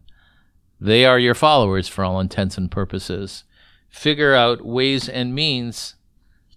They 0.79 1.05
are 1.05 1.17
your 1.17 1.35
followers 1.35 1.87
for 1.87 2.03
all 2.03 2.19
intents 2.19 2.57
and 2.57 2.69
purposes. 2.69 3.43
Figure 3.89 4.35
out 4.35 4.65
ways 4.65 5.07
and 5.07 5.33
means 5.33 5.95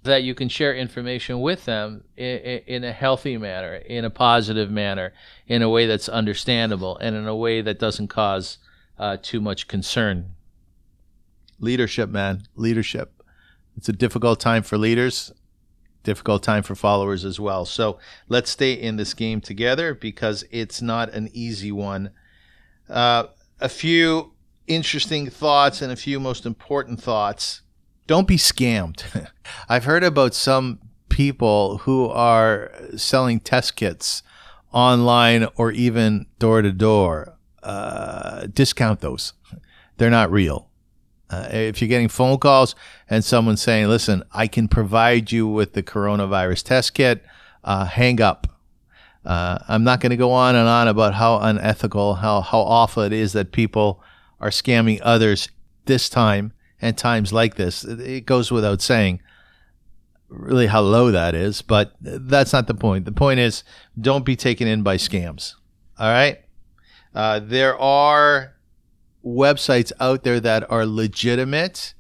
that 0.02 0.22
you 0.22 0.34
can 0.34 0.48
share 0.48 0.74
information 0.74 1.40
with 1.40 1.64
them 1.64 2.04
in, 2.16 2.38
in, 2.66 2.84
a 2.84 2.92
healthy 2.92 3.36
manner, 3.36 3.74
in 3.74 4.04
a 4.04 4.10
positive 4.10 4.70
manner, 4.70 5.12
in 5.46 5.62
a 5.62 5.68
way 5.68 5.86
that's 5.86 6.08
understandable, 6.08 6.96
and 6.98 7.14
in 7.14 7.26
a 7.26 7.36
way 7.36 7.60
that 7.60 7.78
doesn't 7.78 8.08
cause 8.08 8.58
uh, 8.98 9.16
too 9.20 9.40
much 9.40 9.68
concern. 9.68 10.32
Leadership, 11.60 12.10
man, 12.10 12.42
leadership. 12.54 13.22
It's 13.76 13.88
a 13.88 13.92
difficult 13.92 14.40
time 14.40 14.62
for 14.62 14.78
leaders, 14.78 15.32
difficult 16.02 16.42
time 16.42 16.62
for 16.62 16.74
followers 16.74 17.24
as 17.24 17.38
well. 17.38 17.64
So 17.64 17.98
let's 18.28 18.50
stay 18.50 18.72
in 18.72 18.96
this 18.96 19.14
game 19.14 19.40
together 19.40 19.94
because 19.94 20.44
it's 20.50 20.80
not 20.80 21.12
an 21.12 21.28
easy 21.32 21.72
one. 21.72 22.10
Uh, 22.88 23.24
a 23.60 23.68
few 23.68 24.32
interesting 24.66 25.28
thoughts 25.28 25.82
and 25.82 25.90
a 25.92 25.96
few 25.96 26.20
most 26.20 26.46
important 26.46 27.02
thoughts 27.02 27.62
don't 28.06 28.26
be 28.26 28.36
scammed. 28.36 29.30
I've 29.68 29.84
heard 29.84 30.04
about 30.04 30.34
some 30.34 30.80
people 31.08 31.78
who 31.78 32.06
are 32.06 32.72
selling 32.96 33.40
test 33.40 33.76
kits 33.76 34.22
online 34.72 35.46
or 35.56 35.72
even 35.72 36.26
door 36.38 36.62
to 36.62 36.72
door. 36.72 37.36
Discount 38.52 39.00
those. 39.00 39.34
They're 39.98 40.10
not 40.10 40.30
real. 40.30 40.68
Uh, 41.30 41.48
if 41.50 41.80
you're 41.80 41.88
getting 41.88 42.08
phone 42.08 42.38
calls 42.38 42.74
and 43.08 43.24
someone 43.24 43.56
saying, 43.56 43.88
listen, 43.88 44.22
I 44.32 44.46
can 44.46 44.68
provide 44.68 45.30
you 45.30 45.46
with 45.46 45.74
the 45.74 45.82
coronavirus 45.82 46.62
test 46.64 46.94
kit, 46.94 47.24
uh, 47.64 47.84
hang 47.84 48.20
up. 48.20 48.46
Uh, 49.24 49.58
I'm 49.68 49.84
not 49.84 50.00
going 50.00 50.10
to 50.10 50.16
go 50.16 50.30
on 50.30 50.56
and 50.56 50.68
on 50.68 50.88
about 50.88 51.14
how 51.14 51.38
unethical, 51.38 52.14
how, 52.14 52.40
how 52.40 52.60
awful 52.60 53.02
it 53.02 53.12
is 53.12 53.34
that 53.34 53.52
people 53.52 54.02
are 54.40 54.50
scamming 54.50 55.00
others 55.02 55.48
this 55.84 56.08
time 56.08 56.52
and 56.80 56.96
times 56.96 57.32
like 57.32 57.56
this. 57.56 57.84
It 57.84 58.24
goes 58.24 58.50
without 58.50 58.80
saying 58.80 59.20
really 60.28 60.66
how 60.66 60.80
low 60.80 61.10
that 61.10 61.34
is, 61.34 61.60
but 61.60 61.94
that's 62.00 62.52
not 62.52 62.68
the 62.68 62.74
point. 62.74 63.04
The 63.04 63.12
point 63.12 63.40
is 63.40 63.64
don't 64.00 64.24
be 64.24 64.36
taken 64.36 64.68
in 64.68 64.82
by 64.82 64.96
scams. 64.96 65.54
All 65.98 66.10
right? 66.10 66.40
Uh, 67.14 67.40
there 67.40 67.76
are 67.78 68.54
websites 69.36 69.92
out 70.00 70.22
there 70.22 70.40
that 70.40 70.70
are 70.70 70.86
legitimate, 70.86 71.92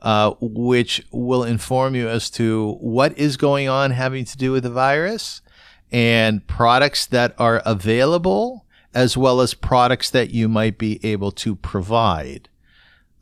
uh, 0.00 0.34
which 0.40 1.06
will 1.10 1.44
inform 1.44 1.94
you 1.94 2.08
as 2.08 2.30
to 2.30 2.72
what 2.80 3.16
is 3.18 3.36
going 3.36 3.68
on 3.68 3.92
having 3.92 4.24
to 4.24 4.36
do 4.36 4.52
with 4.52 4.62
the 4.62 4.70
virus 4.70 5.42
and 5.90 6.46
products 6.46 7.06
that 7.06 7.34
are 7.38 7.62
available 7.64 8.66
as 8.94 9.16
well 9.16 9.40
as 9.40 9.54
products 9.54 10.10
that 10.10 10.30
you 10.30 10.48
might 10.48 10.78
be 10.78 11.04
able 11.04 11.32
to 11.32 11.56
provide. 11.56 12.48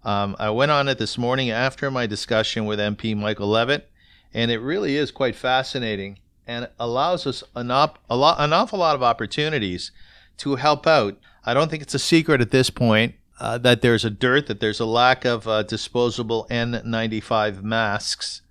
Um, 0.03 0.35
I 0.39 0.49
went 0.49 0.71
on 0.71 0.87
it 0.87 0.97
this 0.97 1.17
morning 1.17 1.51
after 1.51 1.91
my 1.91 2.07
discussion 2.07 2.65
with 2.65 2.79
MP 2.79 3.15
Michael 3.15 3.49
Levitt, 3.49 3.89
and 4.33 4.49
it 4.49 4.59
really 4.59 4.97
is 4.97 5.11
quite 5.11 5.35
fascinating 5.35 6.17
and 6.47 6.67
allows 6.79 7.27
us 7.27 7.43
an, 7.55 7.69
op- 7.69 7.99
an 8.09 8.53
awful 8.53 8.79
lot 8.79 8.95
of 8.95 9.03
opportunities 9.03 9.91
to 10.37 10.55
help 10.55 10.87
out. 10.87 11.17
I 11.45 11.53
don't 11.53 11.69
think 11.69 11.83
it's 11.83 11.93
a 11.93 11.99
secret 11.99 12.41
at 12.41 12.51
this 12.51 12.69
point 12.69 13.15
uh, 13.39 13.57
that 13.59 13.81
there's 13.81 14.05
a 14.05 14.09
dearth, 14.09 14.47
that 14.47 14.59
there's 14.59 14.79
a 14.79 14.85
lack 14.85 15.25
of 15.25 15.47
uh, 15.47 15.63
disposable 15.63 16.47
N95 16.49 17.63
masks 17.63 18.41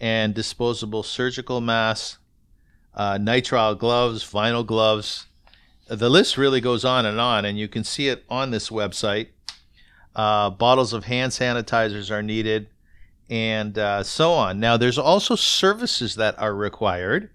and 0.00 0.34
disposable 0.34 1.02
surgical 1.02 1.60
masks, 1.60 2.18
uh, 2.94 3.14
nitrile 3.14 3.78
gloves, 3.78 4.24
vinyl 4.24 4.66
gloves. 4.66 5.26
The 5.86 6.08
list 6.08 6.38
really 6.38 6.60
goes 6.60 6.84
on 6.84 7.04
and 7.04 7.20
on, 7.20 7.44
and 7.44 7.58
you 7.58 7.68
can 7.68 7.84
see 7.84 8.08
it 8.08 8.24
on 8.28 8.50
this 8.50 8.70
website. 8.70 9.28
Uh, 10.16 10.50
bottles 10.50 10.92
of 10.92 11.04
hand 11.04 11.32
sanitizers 11.32 12.10
are 12.10 12.22
needed, 12.22 12.68
and 13.28 13.76
uh, 13.76 14.02
so 14.02 14.32
on. 14.32 14.60
Now, 14.60 14.76
there's 14.76 14.98
also 14.98 15.36
services 15.36 16.14
that 16.14 16.38
are 16.38 16.54
required 16.54 17.30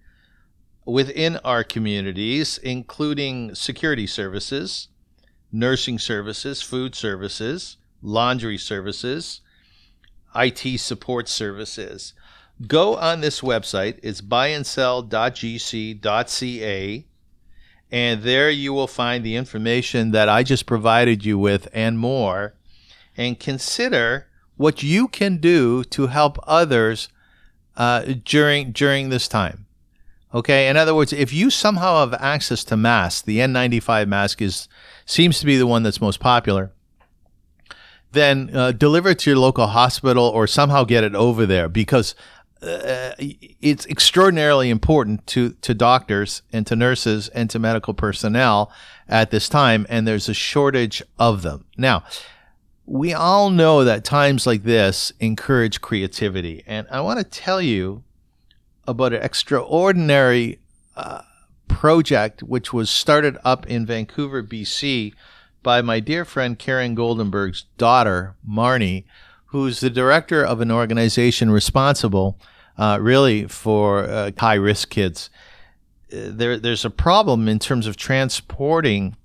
within 0.85 1.37
our 1.37 1.63
communities, 1.63 2.57
including 2.57 3.53
security 3.53 4.07
services, 4.07 4.87
nursing 5.51 5.99
services, 5.99 6.61
food 6.61 6.95
services, 6.95 7.77
laundry 8.01 8.57
services, 8.57 9.41
IT 10.35 10.79
support 10.79 11.27
services. 11.27 12.13
Go 12.67 12.97
on 12.97 13.21
this 13.21 13.41
website, 13.41 13.99
it's 14.03 14.21
buyandsell.gc.ca, 14.21 17.05
and 17.91 18.21
there 18.21 18.49
you 18.49 18.73
will 18.73 18.87
find 18.87 19.23
the 19.23 19.35
information 19.35 20.11
that 20.11 20.29
I 20.29 20.43
just 20.43 20.65
provided 20.65 21.25
you 21.25 21.37
with 21.37 21.67
and 21.73 21.97
more. 21.97 22.53
And 23.17 23.39
consider 23.39 24.27
what 24.55 24.83
you 24.83 25.07
can 25.07 25.37
do 25.37 25.83
to 25.85 26.07
help 26.07 26.37
others 26.47 27.09
uh, 27.75 28.13
during 28.23 28.71
during 28.71 29.09
this 29.09 29.27
time. 29.27 29.65
Okay, 30.33 30.69
in 30.69 30.77
other 30.77 30.93
words, 30.93 31.11
if 31.11 31.33
you 31.33 31.49
somehow 31.49 32.01
have 32.01 32.13
access 32.21 32.63
to 32.65 32.77
masks, 32.77 33.23
the 33.23 33.39
N95 33.39 34.07
mask 34.07 34.41
is 34.41 34.67
seems 35.05 35.39
to 35.39 35.45
be 35.45 35.57
the 35.57 35.65
one 35.65 35.81
that's 35.81 35.99
most 35.99 36.19
popular. 36.19 36.71
Then 38.11 38.55
uh, 38.55 38.71
deliver 38.71 39.09
it 39.09 39.19
to 39.19 39.31
your 39.31 39.39
local 39.39 39.67
hospital 39.67 40.25
or 40.25 40.45
somehow 40.45 40.83
get 40.83 41.03
it 41.03 41.15
over 41.15 41.45
there 41.45 41.67
because 41.69 42.15
uh, 42.61 43.13
it's 43.19 43.85
extraordinarily 43.85 44.69
important 44.69 45.25
to 45.27 45.51
to 45.61 45.73
doctors 45.73 46.41
and 46.51 46.67
to 46.67 46.75
nurses 46.75 47.29
and 47.29 47.49
to 47.49 47.59
medical 47.59 47.93
personnel 47.93 48.71
at 49.07 49.31
this 49.31 49.47
time, 49.47 49.85
and 49.89 50.07
there's 50.07 50.29
a 50.29 50.33
shortage 50.33 51.01
of 51.17 51.41
them 51.41 51.65
now 51.77 52.03
we 52.89 53.13
all 53.13 53.51
know 53.51 53.83
that 53.83 54.03
times 54.03 54.47
like 54.47 54.63
this 54.63 55.13
encourage 55.19 55.79
creativity. 55.79 56.63
And 56.65 56.87
I 56.89 57.01
want 57.01 57.19
to 57.19 57.23
tell 57.23 57.61
you 57.61 58.03
about 58.87 59.13
an 59.13 59.21
extraordinary 59.21 60.57
uh, 60.95 61.21
project 61.67 62.41
which 62.41 62.73
was 62.73 62.89
started 62.89 63.37
up 63.45 63.67
in 63.67 63.85
Vancouver, 63.85 64.41
BC 64.41 65.13
by 65.61 65.83
my 65.83 65.99
dear 65.99 66.25
friend 66.25 66.57
Karen 66.57 66.95
Goldenberg's 66.95 67.65
daughter, 67.77 68.35
Marnie, 68.49 69.03
who's 69.49 69.79
the 69.79 69.89
director 69.89 70.43
of 70.43 70.61
an 70.61 70.71
organization 70.71 71.49
responsible 71.51 72.39
uh, 72.77 72.97
really 73.01 73.45
for 73.47 74.05
uh, 74.05 74.31
high 74.37 74.53
risk 74.55 74.89
kids. 74.89 75.29
There, 76.09 76.57
there's 76.57 76.85
a 76.85 76.89
problem 76.89 77.47
in 77.47 77.59
terms 77.59 77.85
of 77.87 77.97
transporting 77.97 79.15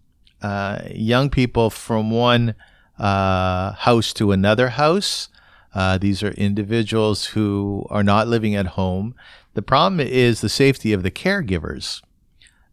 uh, 0.42 0.80
young 0.90 1.30
people 1.30 1.70
from 1.70 2.10
one 2.10 2.54
uh, 2.98 3.72
house 3.72 4.12
to 4.14 4.32
another 4.32 4.70
house. 4.70 5.28
Uh, 5.74 5.98
these 5.98 6.22
are 6.22 6.32
individuals 6.32 7.26
who 7.26 7.86
are 7.90 8.04
not 8.04 8.28
living 8.28 8.54
at 8.54 8.66
home. 8.66 9.14
The 9.54 9.62
problem 9.62 10.00
is 10.00 10.40
the 10.40 10.48
safety 10.48 10.92
of 10.92 11.02
the 11.02 11.10
caregivers 11.10 12.02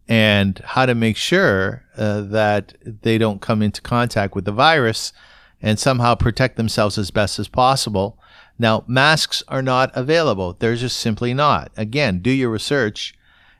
and 0.08 0.60
how 0.65 0.86
to 0.86 0.96
make 0.96 1.17
sure 1.17 1.84
uh, 1.98 2.22
that 2.22 2.74
they 2.84 3.17
don't 3.17 3.41
come 3.41 3.62
into 3.62 3.81
contact 3.81 4.36
with 4.36 4.46
the 4.46 4.51
virus 4.51 5.13
and 5.62 5.80
somehow 5.80 6.15
protect 6.15 6.58
themselves 6.58 6.98
as 6.98 7.12
best 7.12 7.39
as 7.39 7.48
possible. 7.48 8.18
Now, 8.58 8.84
masks 8.88 9.44
are 9.48 9.62
not 9.62 9.91
available. 9.96 10.56
They're 10.58 10.75
just 10.75 10.98
simply 10.98 11.34
not. 11.34 11.72
Again, 11.77 12.20
do 12.20 12.32
your 12.32 12.50
research 12.50 13.13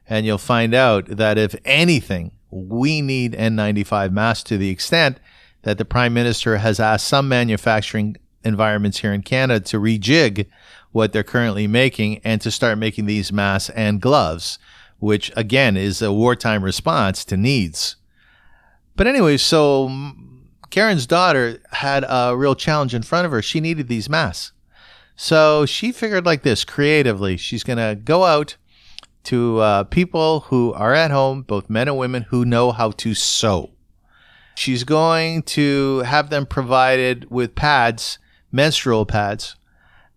and 0.08 0.26
you'll 0.26 0.38
find 0.38 0.74
out 0.74 1.06
that 1.06 1.38
if 1.38 1.56
anything, 1.64 2.32
we 2.50 3.02
need 3.02 3.34
N95 3.34 4.12
masks 4.12 4.44
to 4.50 4.58
the 4.58 4.70
extent 4.70 5.20
that 5.62 5.78
the 5.78 5.86
prime 5.86 6.14
minister 6.14 6.58
has 6.58 6.80
asked 6.80 7.08
some 7.08 7.30
manufacturing 7.30 8.18
environments 8.44 9.00
here 9.00 9.14
in 9.14 9.22
Canada 9.22 9.64
to 9.68 9.80
rejig 9.80 10.48
what 10.92 11.14
they're 11.14 11.24
currently 11.24 11.68
making 11.68 12.20
and 12.26 12.42
to 12.42 12.52
start 12.52 12.78
making 12.78 13.06
these 13.06 13.32
masks 13.32 13.70
and 13.70 14.02
gloves, 14.02 14.60
which 15.00 15.32
again 15.38 15.78
is 15.78 16.02
a 16.02 16.12
wartime 16.12 16.64
response 16.64 17.24
to 17.24 17.38
needs. 17.38 17.96
But 18.98 19.08
anyway, 19.08 19.38
so 19.38 19.88
Karen's 20.72 21.06
daughter 21.06 21.62
had 21.72 22.06
a 22.08 22.36
real 22.36 22.56
challenge 22.56 22.96
in 22.96 23.04
front 23.04 23.26
of 23.26 23.32
her. 23.32 23.42
She 23.42 23.60
needed 23.60 23.88
these 23.88 24.10
masks. 24.10 24.54
So 25.18 25.66
she 25.66 25.92
figured 25.92 26.26
like 26.26 26.42
this 26.42 26.64
creatively. 26.64 27.38
She's 27.38 27.64
going 27.64 27.78
to 27.78 28.00
go 28.02 28.24
out 28.24 28.56
to 29.26 29.60
uh, 29.60 29.84
people 29.84 30.42
who 30.42 30.74
are 30.74 30.94
at 30.94 31.12
home, 31.12 31.44
both 31.44 31.70
men 31.70 31.88
and 31.88 31.98
women, 31.98 32.24
who 32.24 32.46
know 32.46 32.72
how 32.72 32.92
to 32.92 33.14
sew. 33.14 33.72
She's 34.56 34.84
going 34.84 35.44
to 35.44 36.00
have 36.00 36.30
them 36.30 36.46
provided 36.46 37.30
with 37.30 37.54
pads, 37.54 38.18
menstrual 38.52 39.06
pads, 39.06 39.56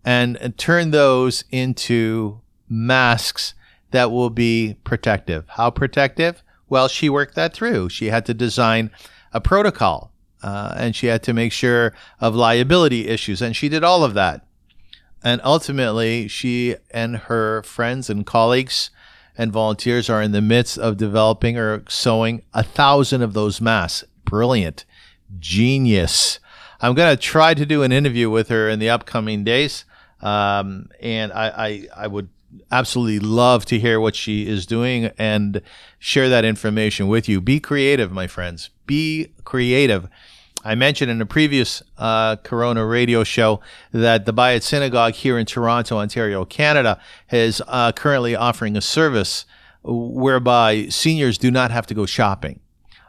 and, 0.03 0.37
and 0.37 0.57
turn 0.57 0.91
those 0.91 1.43
into 1.51 2.41
masks 2.69 3.53
that 3.91 4.11
will 4.11 4.29
be 4.29 4.77
protective. 4.83 5.45
How 5.49 5.69
protective? 5.69 6.43
Well, 6.69 6.87
she 6.87 7.09
worked 7.09 7.35
that 7.35 7.53
through. 7.53 7.89
She 7.89 8.07
had 8.07 8.25
to 8.25 8.33
design 8.33 8.89
a 9.33 9.41
protocol 9.41 10.11
uh, 10.45 10.75
and 10.77 10.95
she 10.95 11.07
had 11.07 11.23
to 11.23 11.33
make 11.33 11.51
sure 11.51 11.91
of 12.21 12.35
liability 12.35 13.07
issues, 13.07 13.41
and 13.41 13.55
she 13.55 13.67
did 13.67 13.83
all 13.83 14.03
of 14.03 14.13
that. 14.13 14.45
And 15.23 15.41
ultimately, 15.43 16.27
she 16.27 16.75
and 16.91 17.17
her 17.17 17.63
friends 17.63 18.11
and 18.11 18.27
colleagues 18.27 18.91
and 19.35 19.51
volunteers 19.51 20.07
are 20.07 20.21
in 20.21 20.33
the 20.33 20.43
midst 20.43 20.77
of 20.77 20.97
developing 20.97 21.57
or 21.57 21.83
sewing 21.89 22.43
a 22.53 22.61
thousand 22.61 23.23
of 23.23 23.33
those 23.33 23.59
masks 23.59 24.07
brilliant, 24.23 24.85
genius. 25.39 26.39
I'm 26.79 26.93
going 26.93 27.15
to 27.15 27.19
try 27.19 27.55
to 27.55 27.65
do 27.65 27.81
an 27.81 27.91
interview 27.91 28.29
with 28.29 28.49
her 28.49 28.69
in 28.69 28.77
the 28.77 28.91
upcoming 28.91 29.43
days. 29.43 29.83
Um, 30.21 30.89
and 31.01 31.33
I, 31.33 31.47
I, 31.47 31.87
I 32.03 32.07
would 32.07 32.29
absolutely 32.71 33.19
love 33.19 33.65
to 33.65 33.79
hear 33.79 33.99
what 33.99 34.15
she 34.15 34.47
is 34.47 34.67
doing 34.67 35.11
and 35.17 35.61
share 35.97 36.29
that 36.29 36.45
information 36.45 37.07
with 37.07 37.27
you. 37.27 37.41
Be 37.41 37.59
creative, 37.59 38.11
my 38.11 38.27
friends. 38.27 38.69
Be 38.85 39.33
creative. 39.43 40.07
I 40.65 40.73
mentioned 40.73 41.11
in 41.11 41.21
a 41.21 41.27
previous 41.27 41.83
uh, 41.95 42.37
Corona 42.37 42.83
radio 42.87 43.23
show 43.23 43.61
that 43.91 44.25
the 44.25 44.33
BAYT 44.33 44.63
Synagogue 44.63 45.13
here 45.13 45.37
in 45.37 45.45
Toronto, 45.45 45.99
Ontario, 45.99 46.43
Canada, 46.43 46.99
is 47.31 47.61
uh, 47.67 47.91
currently 47.91 48.35
offering 48.35 48.75
a 48.75 48.81
service 48.81 49.45
whereby 49.83 50.87
seniors 50.87 51.37
do 51.37 51.51
not 51.51 51.69
have 51.69 51.85
to 51.85 51.93
go 51.93 52.07
shopping. 52.07 52.61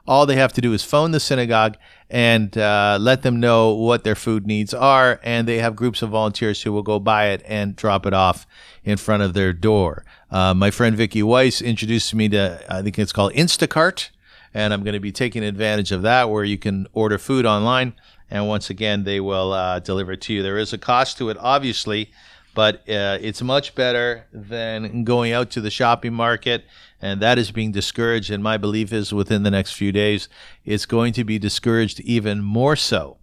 All 0.06 0.26
they 0.26 0.36
have 0.36 0.52
to 0.52 0.60
do 0.60 0.74
is 0.74 0.84
phone 0.84 1.12
the 1.12 1.18
synagogue 1.18 1.78
and 2.10 2.56
uh, 2.58 2.98
let 3.00 3.22
them 3.22 3.40
know 3.40 3.74
what 3.74 4.04
their 4.04 4.14
food 4.14 4.46
needs 4.46 4.74
are, 4.74 5.18
and 5.24 5.48
they 5.48 5.56
have 5.58 5.74
groups 5.74 6.02
of 6.02 6.10
volunteers 6.10 6.62
who 6.62 6.72
will 6.72 6.82
go 6.82 7.00
buy 7.00 7.28
it 7.28 7.42
and 7.46 7.74
drop 7.74 8.04
it 8.04 8.12
off 8.12 8.46
in 8.84 8.98
front 8.98 9.22
of 9.22 9.32
their 9.32 9.54
door. 9.54 10.04
Uh, 10.30 10.52
my 10.52 10.70
friend 10.70 10.94
Vicky 10.94 11.22
Weiss 11.22 11.62
introduced 11.62 12.14
me 12.14 12.28
to, 12.28 12.62
I 12.68 12.82
think 12.82 12.98
it's 12.98 13.12
called 13.12 13.32
Instacart, 13.32 14.10
and 14.54 14.72
I'm 14.72 14.82
going 14.82 14.94
to 14.94 15.00
be 15.00 15.12
taking 15.12 15.42
advantage 15.44 15.92
of 15.92 16.02
that 16.02 16.30
where 16.30 16.44
you 16.44 16.58
can 16.58 16.86
order 16.92 17.18
food 17.18 17.46
online, 17.46 17.94
and 18.30 18.48
once 18.48 18.70
again, 18.70 19.04
they 19.04 19.20
will 19.20 19.52
uh, 19.52 19.78
deliver 19.80 20.12
it 20.12 20.20
to 20.22 20.34
you. 20.34 20.42
There 20.42 20.58
is 20.58 20.72
a 20.72 20.78
cost 20.78 21.18
to 21.18 21.30
it, 21.30 21.36
obviously, 21.40 22.10
but 22.54 22.76
uh, 22.88 23.18
it's 23.20 23.42
much 23.42 23.74
better 23.74 24.26
than 24.32 25.04
going 25.04 25.32
out 25.32 25.50
to 25.50 25.60
the 25.60 25.70
shopping 25.70 26.14
market 26.14 26.64
and 27.00 27.20
that 27.20 27.38
is 27.38 27.50
being 27.50 27.72
discouraged. 27.72 28.30
And 28.30 28.42
my 28.42 28.56
belief 28.56 28.92
is 28.92 29.12
within 29.12 29.42
the 29.42 29.50
next 29.50 29.72
few 29.72 29.92
days, 29.92 30.28
it's 30.64 30.86
going 30.86 31.12
to 31.14 31.24
be 31.24 31.38
discouraged 31.38 32.00
even 32.00 32.42
more 32.42 32.76
so. 32.76 33.18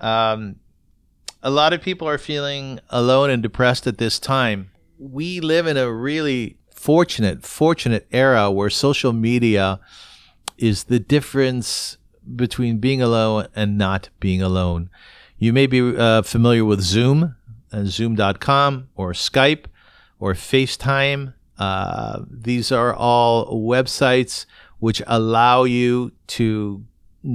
Um, 0.00 0.56
a 1.42 1.50
lot 1.50 1.72
of 1.72 1.82
people 1.82 2.08
are 2.08 2.18
feeling 2.18 2.80
alone 2.88 3.30
and 3.30 3.42
depressed 3.42 3.86
at 3.86 3.98
this 3.98 4.18
time. 4.18 4.70
We 4.98 5.40
live 5.40 5.66
in 5.66 5.76
a 5.76 5.90
really 5.90 6.58
fortunate, 6.74 7.44
fortunate 7.44 8.06
era 8.10 8.50
where 8.50 8.70
social 8.70 9.12
media 9.12 9.80
is 10.60 10.84
the 10.84 11.00
difference 11.00 11.96
between 12.36 12.78
being 12.78 13.02
alone 13.02 13.48
and 13.56 13.76
not 13.76 14.10
being 14.20 14.42
alone. 14.42 14.90
You 15.38 15.52
may 15.52 15.66
be 15.66 15.96
uh, 15.96 16.22
familiar 16.22 16.64
with 16.64 16.80
Zoom, 16.82 17.34
uh, 17.72 17.84
zoom.com, 17.84 18.88
or 18.94 19.12
Skype, 19.12 19.64
or 20.18 20.34
FaceTime. 20.34 21.34
Uh, 21.58 22.20
these 22.30 22.70
are 22.70 22.94
all 22.94 23.60
websites 23.62 24.44
which 24.78 25.02
allow 25.06 25.64
you 25.64 26.12
to 26.26 26.84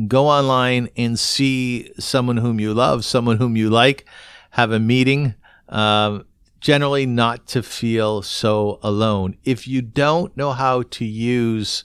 go 0.08 0.27
online 0.27 0.89
and 0.96 1.17
see 1.17 1.91
someone 2.00 2.38
whom 2.38 2.60
you 2.60 2.74
love, 2.74 3.05
someone 3.05 3.38
whom 3.38 3.55
you 3.55 3.70
like, 3.70 4.05
have 4.51 4.72
a 4.72 4.79
meeting. 4.79 5.36
Um, 5.70 6.25
generally, 6.60 7.05
not 7.05 7.48
to 7.48 7.62
feel 7.62 8.22
so 8.22 8.79
alone. 8.82 9.38
If 9.44 9.67
you 9.67 9.82
don't 9.82 10.36
know 10.38 10.53
how 10.53 10.84
to 10.84 11.05
use 11.05 11.84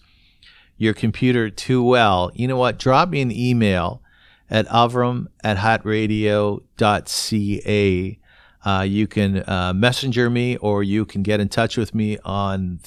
your 0.81 0.95
computer 0.95 1.51
too 1.51 1.83
well, 1.83 2.33
you 2.35 2.49
know 2.49 2.57
what? 2.57 2.79
Drop 2.79 3.11
me 3.11 3.21
an 3.21 3.31
email 3.31 4.01
at 4.49 4.67
avram 4.69 5.27
at 5.45 5.59
hatradio.ca. 5.59 6.59
Uh, 8.63 8.87
you 8.89 9.07
can 9.07 9.49
uh, 9.49 9.75
messenger 9.75 10.31
me 10.31 10.57
or 10.57 10.83
you 10.83 11.05
can 11.05 11.23
get 11.23 11.39
in 11.39 11.51
touch 11.51 11.77
with 11.77 11.95
me 11.95 12.17
on 12.25 12.81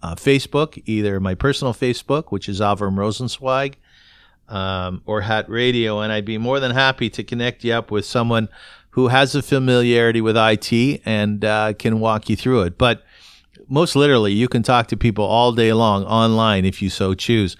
uh, 0.00 0.14
Facebook, 0.14 0.80
either 0.86 1.18
my 1.18 1.34
personal 1.34 1.74
Facebook, 1.74 2.26
which 2.30 2.48
is 2.48 2.60
Avram 2.60 2.94
Rosenzweig, 2.94 3.74
um, 4.48 5.02
or 5.04 5.22
Hat 5.22 5.50
Radio, 5.50 5.98
and 5.98 6.12
I'd 6.12 6.24
be 6.24 6.38
more 6.38 6.60
than 6.60 6.70
happy 6.70 7.10
to 7.10 7.24
connect 7.24 7.64
you 7.64 7.72
up 7.72 7.90
with 7.90 8.04
someone 8.06 8.48
who 8.90 9.08
has 9.08 9.34
a 9.34 9.42
familiarity 9.42 10.20
with 10.20 10.36
IT 10.36 11.02
and 11.04 11.44
uh, 11.44 11.72
can 11.72 11.98
walk 11.98 12.28
you 12.28 12.36
through 12.36 12.62
it. 12.62 12.78
But 12.78 13.02
most 13.70 13.96
literally, 13.96 14.32
you 14.32 14.48
can 14.48 14.62
talk 14.62 14.88
to 14.88 14.96
people 14.96 15.24
all 15.24 15.52
day 15.52 15.72
long 15.72 16.04
online 16.04 16.64
if 16.64 16.82
you 16.82 16.90
so 16.90 17.14
choose. 17.14 17.56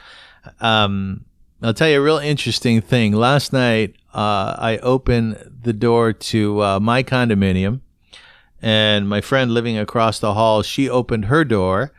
Um, 0.61 1.25
I'll 1.63 1.73
tell 1.73 1.89
you 1.89 2.01
a 2.01 2.03
real 2.03 2.19
interesting 2.19 2.81
thing. 2.81 3.13
Last 3.13 3.53
night, 3.53 3.95
uh, 4.13 4.57
I 4.59 4.79
opened 4.83 5.53
the 5.63 5.73
door 5.73 6.13
to 6.13 6.63
uh, 6.63 6.81
my 6.81 7.03
condominium, 7.03 7.81
and 8.61 9.09
my 9.09 9.21
friend 9.21 9.53
living 9.53 9.79
across 9.79 10.19
the 10.19 10.35
hall, 10.35 10.63
she 10.63 10.89
opened 10.89 11.27
her 11.27 11.45
door. 11.45 11.93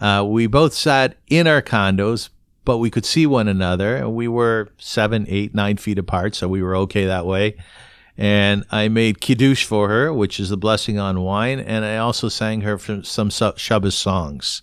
Uh, 0.00 0.24
we 0.26 0.46
both 0.46 0.72
sat 0.72 1.16
in 1.26 1.46
our 1.46 1.60
condos, 1.60 2.30
but 2.64 2.78
we 2.78 2.90
could 2.90 3.04
see 3.04 3.26
one 3.26 3.48
another. 3.48 4.08
We 4.08 4.28
were 4.28 4.70
seven, 4.78 5.26
eight, 5.28 5.54
nine 5.54 5.76
feet 5.76 5.98
apart, 5.98 6.34
so 6.34 6.48
we 6.48 6.62
were 6.62 6.76
okay 6.76 7.04
that 7.06 7.26
way. 7.26 7.56
And 8.20 8.64
I 8.68 8.88
made 8.88 9.20
kiddush 9.20 9.64
for 9.64 9.88
her, 9.88 10.12
which 10.12 10.40
is 10.40 10.48
the 10.48 10.56
blessing 10.56 10.98
on 10.98 11.20
wine, 11.22 11.60
and 11.60 11.84
I 11.84 11.98
also 11.98 12.28
sang 12.28 12.62
her 12.62 12.76
some 13.04 13.30
Shabbos 13.30 13.94
songs. 13.94 14.60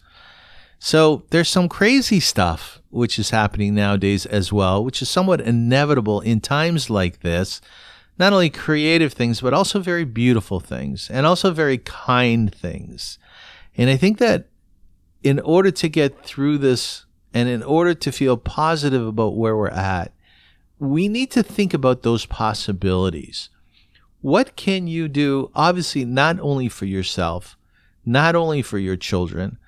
So 0.78 1.24
there's 1.30 1.48
some 1.48 1.70
crazy 1.70 2.20
stuff 2.20 2.82
which 2.90 3.18
is 3.18 3.30
happening 3.30 3.74
nowadays 3.74 4.26
as 4.26 4.52
well, 4.52 4.84
which 4.84 5.02
is 5.02 5.10
somewhat 5.10 5.40
inevitable 5.40 6.20
in 6.20 6.42
times 6.42 6.90
like 6.90 7.22
this. 7.22 7.62
Not 8.20 8.34
only 8.34 8.50
creative 8.50 9.14
things, 9.14 9.40
but 9.40 9.54
also 9.54 9.80
very 9.80 10.04
beautiful 10.04 10.60
things, 10.60 11.10
and 11.10 11.26
also 11.26 11.52
very 11.52 11.78
kind 11.78 12.54
things. 12.54 13.18
And 13.78 13.90
I 13.90 13.96
think 13.96 14.18
that 14.20 14.50
in 15.24 15.40
order 15.40 15.72
to 15.72 15.88
get 15.90 16.26
through 16.26 16.58
this 16.58 17.06
and 17.34 17.50
in 17.50 17.64
order 17.64 17.94
to 17.94 18.12
feel 18.12 18.38
positive 18.38 19.08
about 19.08 19.38
where 19.38 19.56
we're 19.56 19.70
at, 19.70 20.12
we 20.78 21.08
need 21.08 21.32
to 21.32 21.42
think 21.42 21.74
about 21.74 22.04
those 22.04 22.26
possibilities. 22.26 23.50
What 24.26 24.56
can 24.56 24.88
you 24.88 25.08
do, 25.08 25.52
obviously, 25.54 26.04
not 26.04 26.40
only 26.40 26.68
for 26.68 26.86
yourself, 26.86 27.56
not 28.04 28.34
only 28.34 28.64
for 28.64 28.80
your 28.80 28.96
children, 28.96 29.60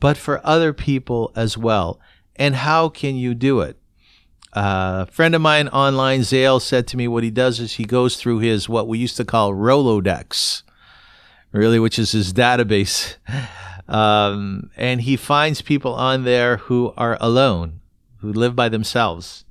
but 0.00 0.16
for 0.16 0.40
other 0.42 0.72
people 0.72 1.32
as 1.36 1.58
well? 1.58 2.00
And 2.34 2.54
how 2.54 2.88
can 2.88 3.16
you 3.16 3.34
do 3.34 3.60
it? 3.60 3.76
Uh, 4.54 5.04
a 5.06 5.12
friend 5.12 5.34
of 5.34 5.42
mine 5.42 5.68
online, 5.68 6.22
Zale, 6.22 6.60
said 6.60 6.86
to 6.86 6.96
me 6.96 7.06
what 7.06 7.24
he 7.24 7.30
does 7.30 7.60
is 7.60 7.74
he 7.74 7.84
goes 7.84 8.16
through 8.16 8.38
his 8.38 8.70
what 8.70 8.88
we 8.88 8.96
used 8.96 9.18
to 9.18 9.24
call 9.26 9.52
Rolodex, 9.52 10.62
really, 11.52 11.78
which 11.78 11.98
is 11.98 12.12
his 12.12 12.32
database. 12.32 13.16
Um, 13.88 14.70
and 14.76 15.02
he 15.02 15.16
finds 15.16 15.62
people 15.62 15.94
on 15.94 16.24
there 16.24 16.56
who 16.56 16.92
are 16.96 17.16
alone, 17.20 17.82
who 18.16 18.32
live 18.32 18.56
by 18.56 18.68
themselves. 18.68 19.44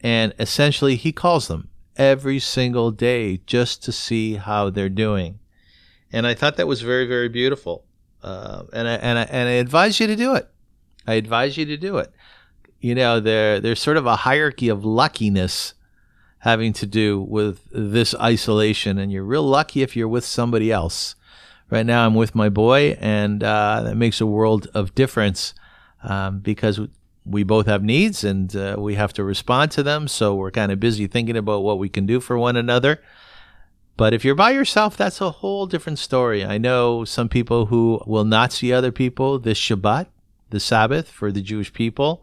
And 0.00 0.32
essentially, 0.38 0.94
he 0.94 1.10
calls 1.10 1.48
them 1.48 1.68
every 1.96 2.38
single 2.38 2.90
day 2.90 3.40
just 3.46 3.82
to 3.84 3.92
see 3.92 4.34
how 4.34 4.70
they're 4.70 4.88
doing. 4.88 5.38
And 6.12 6.26
I 6.26 6.34
thought 6.34 6.56
that 6.56 6.66
was 6.66 6.82
very, 6.82 7.06
very 7.06 7.28
beautiful. 7.28 7.84
Uh, 8.22 8.64
and, 8.72 8.88
I, 8.88 8.94
and, 8.94 9.18
I, 9.18 9.22
and 9.22 9.48
I 9.48 9.52
advise 9.52 10.00
you 10.00 10.06
to 10.06 10.16
do 10.16 10.34
it. 10.34 10.48
I 11.06 11.14
advise 11.14 11.56
you 11.56 11.66
to 11.66 11.76
do 11.76 11.98
it. 11.98 12.12
You 12.80 12.94
know, 12.94 13.20
there, 13.20 13.60
there's 13.60 13.80
sort 13.80 13.96
of 13.96 14.06
a 14.06 14.16
hierarchy 14.16 14.68
of 14.68 14.84
luckiness 14.84 15.74
having 16.40 16.72
to 16.74 16.86
do 16.86 17.20
with 17.20 17.60
this 17.72 18.14
isolation. 18.14 18.98
And 18.98 19.10
you're 19.10 19.24
real 19.24 19.42
lucky 19.42 19.82
if 19.82 19.96
you're 19.96 20.08
with 20.08 20.24
somebody 20.24 20.70
else 20.70 21.16
right 21.70 21.86
now 21.86 22.06
I'm 22.06 22.14
with 22.14 22.34
my 22.34 22.48
boy, 22.48 22.96
and 23.00 23.42
uh, 23.42 23.82
that 23.84 23.96
makes 23.96 24.20
a 24.20 24.26
world 24.26 24.68
of 24.74 24.94
difference 24.94 25.54
um, 26.02 26.40
because 26.40 26.80
we 27.28 27.42
both 27.42 27.66
have 27.66 27.82
needs 27.82 28.22
and 28.22 28.54
uh, 28.54 28.76
we 28.78 28.94
have 28.94 29.12
to 29.14 29.24
respond 29.24 29.72
to 29.72 29.82
them. 29.82 30.08
So 30.08 30.34
we're 30.34 30.50
kind 30.50 30.70
of 30.70 30.80
busy 30.80 31.06
thinking 31.06 31.36
about 31.36 31.62
what 31.62 31.78
we 31.78 31.88
can 31.88 32.06
do 32.06 32.20
for 32.20 32.38
one 32.38 32.56
another. 32.56 33.00
But 33.96 34.12
if 34.12 34.24
you're 34.24 34.34
by 34.34 34.50
yourself, 34.50 34.96
that's 34.96 35.20
a 35.20 35.30
whole 35.30 35.66
different 35.66 35.98
story. 35.98 36.44
I 36.44 36.58
know 36.58 37.04
some 37.04 37.28
people 37.28 37.66
who 37.66 38.00
will 38.06 38.24
not 38.24 38.52
see 38.52 38.72
other 38.72 38.92
people 38.92 39.38
this 39.38 39.58
Shabbat, 39.58 40.06
the 40.50 40.60
Sabbath 40.60 41.08
for 41.08 41.32
the 41.32 41.40
Jewish 41.40 41.72
people, 41.72 42.22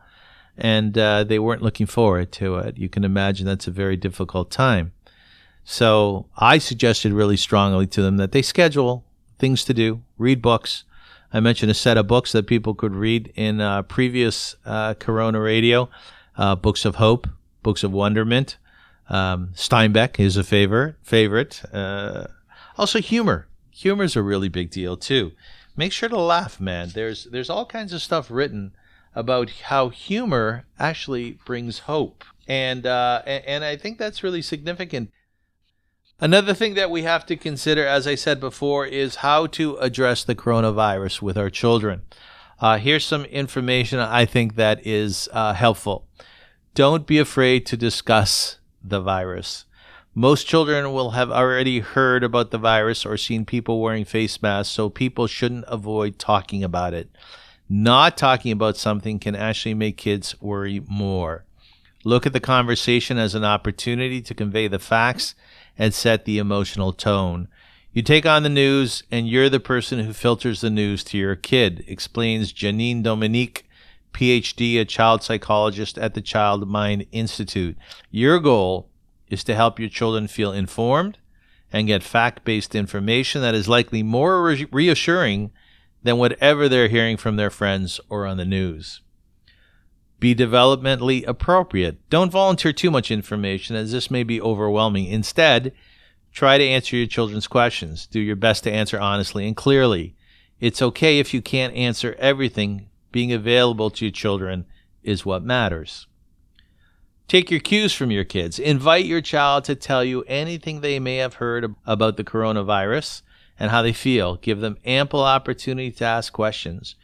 and 0.56 0.96
uh, 0.98 1.24
they 1.24 1.40
weren't 1.40 1.64
looking 1.64 1.88
forward 1.88 2.32
to 2.34 2.58
it. 2.58 2.78
You 2.78 2.90
can 2.90 3.04
imagine 3.04 3.48
that's 3.48 3.68
a 3.68 3.72
very 3.72 3.98
difficult 3.98 4.52
time. 4.52 4.94
So 5.66 6.28
I 6.38 6.60
suggested 6.60 7.12
really 7.12 7.38
strongly 7.38 7.88
to 7.88 8.02
them 8.02 8.18
that 8.18 8.34
they 8.34 8.42
schedule 8.42 9.04
things 9.40 9.66
to 9.66 9.74
do, 9.74 10.04
read 10.18 10.42
books. 10.42 10.84
I 11.34 11.40
mentioned 11.40 11.72
a 11.72 11.76
set 11.76 11.98
of 11.98 12.06
books 12.06 12.32
that 12.32 12.46
people 12.46 12.76
could 12.76 12.96
read 12.96 13.34
in 13.36 13.60
uh, 13.60 13.82
previous 13.82 14.56
uh, 14.66 14.94
Corona 14.94 15.40
Radio 15.40 15.90
uh, 16.38 16.56
books 16.56 16.86
of 16.86 16.96
hope, 16.96 17.28
books 17.64 17.84
of 17.84 17.92
wonderment. 17.92 18.58
Um, 19.10 19.50
Steinbeck 19.56 20.20
is 20.20 20.38
a 20.38 20.44
favorite. 20.44 20.96
Favorite. 21.02 21.64
Uh, 21.74 22.28
also, 22.78 23.02
humor. 23.02 23.48
Humor 23.72 24.04
is 24.04 24.16
a 24.16 24.22
really 24.22 24.48
big 24.48 24.70
deal 24.70 24.96
too. 24.96 25.32
Make 25.76 25.92
sure 25.92 26.10
to 26.10 26.20
laugh, 26.20 26.60
man. 26.60 26.92
There's 26.94 27.26
there's 27.26 27.50
all 27.50 27.66
kinds 27.66 27.94
of 27.94 28.02
stuff 28.02 28.30
written 28.30 28.74
about 29.16 29.50
how 29.50 29.90
humor 29.90 30.66
actually 30.80 31.40
brings 31.46 31.80
hope, 31.80 32.24
and 32.48 32.86
uh, 32.86 33.24
and, 33.26 33.46
and 33.46 33.64
I 33.64 33.76
think 33.76 33.98
that's 33.98 34.24
really 34.24 34.44
significant. 34.44 35.12
Another 36.20 36.54
thing 36.54 36.76
that 36.76 36.92
we 36.92 37.04
have 37.04 37.26
to 37.26 37.36
consider, 37.36 37.86
as 37.86 38.08
I 38.08 38.16
said 38.16 38.40
before, 38.40 38.86
is 38.86 39.18
how 39.18 39.48
to 39.48 39.78
address 39.78 40.24
the 40.24 40.36
coronavirus 40.36 41.22
with 41.22 41.38
our 41.38 41.50
children. 41.50 42.04
Uh, 42.60 42.78
here's 42.78 43.06
some 43.06 43.26
information 43.26 44.00
I 44.00 44.26
think 44.26 44.56
that 44.56 44.86
is 44.86 45.28
uh, 45.34 45.54
helpful. 45.54 46.08
Don't 46.76 47.06
be 47.06 47.20
afraid 47.20 47.66
to 47.66 47.78
discuss 47.78 48.58
the 48.84 49.02
virus. 49.02 49.66
Most 50.16 50.48
children 50.48 50.94
will 50.94 51.12
have 51.12 51.32
already 51.32 51.80
heard 51.80 52.24
about 52.24 52.52
the 52.52 52.58
virus 52.60 53.06
or 53.06 53.18
seen 53.18 53.46
people 53.46 53.82
wearing 53.82 54.06
face 54.06 54.42
masks, 54.42 54.74
so 54.74 54.90
people 54.90 55.26
shouldn't 55.26 55.66
avoid 55.68 56.20
talking 56.20 56.64
about 56.64 56.94
it. 56.94 57.10
Not 57.68 58.16
talking 58.16 58.52
about 58.52 58.78
something 58.78 59.18
can 59.18 59.36
actually 59.36 59.74
make 59.74 59.98
kids 59.98 60.40
worry 60.40 60.84
more. 60.88 61.46
Look 62.04 62.26
at 62.26 62.34
the 62.34 62.40
conversation 62.40 63.18
as 63.18 63.34
an 63.34 63.44
opportunity 63.44 64.22
to 64.22 64.36
convey 64.36 64.68
the 64.68 64.80
facts 64.80 65.34
and 65.78 65.94
set 65.94 66.26
the 66.26 66.38
emotional 66.38 66.94
tone. 66.94 67.48
You 67.92 68.02
take 68.02 68.26
on 68.26 68.44
the 68.44 68.50
news, 68.50 69.04
and 69.12 69.28
you're 69.28 69.50
the 69.50 69.60
person 69.60 70.00
who 70.00 70.14
filters 70.14 70.62
the 70.62 70.70
news 70.70 71.04
to 71.06 71.18
your 71.18 71.36
kid, 71.36 71.84
explains 71.88 72.52
Janine 72.52 73.04
Domingues, 73.04 73.62
PhD, 74.14 74.80
a 74.80 74.86
child 74.86 75.24
psychologist 75.24 75.98
at 75.98 76.14
the 76.14 76.22
Child 76.22 76.68
Mind 76.68 77.06
Institute. 77.12 77.78
Your 78.10 78.40
goal 78.40 78.90
is 79.30 79.44
to 79.44 79.56
help 79.56 79.80
your 79.80 79.90
children 79.90 80.28
feel 80.28 80.52
informed 80.52 81.18
and 81.72 81.88
get 81.88 82.04
fact 82.04 82.44
based 82.44 82.76
information 82.76 83.42
that 83.42 83.56
is 83.56 83.68
likely 83.68 84.04
more 84.04 84.44
reassuring 84.72 85.52
than 86.04 86.18
whatever 86.18 86.70
they're 86.70 86.88
hearing 86.88 87.18
from 87.18 87.36
their 87.36 87.50
friends 87.50 88.00
or 88.10 88.26
on 88.26 88.38
the 88.38 88.46
news. 88.46 89.02
Be 90.24 90.34
developmentally 90.34 91.28
appropriate. 91.28 92.10
Don't 92.10 92.32
volunteer 92.32 92.72
too 92.72 92.90
much 92.90 93.12
information, 93.12 93.76
as 93.76 93.92
this 93.92 94.10
may 94.10 94.24
be 94.24 94.40
overwhelming. 94.40 95.08
Instead, 95.08 95.74
try 96.32 96.58
to 96.58 96.64
answer 96.64 96.96
your 96.96 97.08
children's 97.08 97.46
questions. 97.46 98.08
Do 98.08 98.22
your 98.22 98.38
best 98.38 98.64
to 98.64 98.72
answer 98.72 98.98
honestly 98.98 99.46
and 99.46 99.54
clearly. 99.54 100.16
It's 100.62 100.82
okay 100.82 101.20
if 101.20 101.34
you 101.34 101.42
can't 101.42 101.76
answer 101.76 102.16
everything. 102.20 102.88
Being 103.12 103.34
available 103.34 103.90
to 103.90 104.06
your 104.06 104.14
children 104.14 104.66
is 105.04 105.26
what 105.26 105.44
matters. 105.44 106.08
Take 107.28 107.52
your 107.52 107.60
cues 107.60 107.92
from 107.92 108.10
your 108.10 108.24
kids. 108.24 108.60
Invite 108.60 109.04
your 109.04 109.20
child 109.20 109.66
to 109.66 109.76
tell 109.76 110.06
you 110.06 110.24
anything 110.26 110.80
they 110.80 111.00
may 111.00 111.18
have 111.18 111.34
heard 111.34 111.76
about 111.86 112.16
the 112.16 112.24
coronavirus 112.24 113.24
and 113.60 113.72
how 113.72 113.82
they 113.82 113.92
feel. 113.92 114.38
Give 114.38 114.62
them 114.62 114.78
ample 114.86 115.22
opportunity 115.22 115.92
to 115.92 116.06
ask 116.06 116.32
questions. 116.32 116.96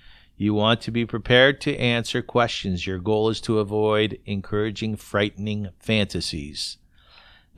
You 0.42 0.54
want 0.54 0.80
to 0.82 0.92
be 0.92 1.06
prepared 1.06 1.60
to 1.62 1.76
answer 1.76 2.22
questions. 2.22 2.88
Your 2.88 2.98
goal 2.98 3.28
is 3.28 3.42
to 3.42 3.60
avoid 3.60 4.20
encouraging 4.26 4.96
frightening 4.96 5.68
fantasies. 5.80 6.78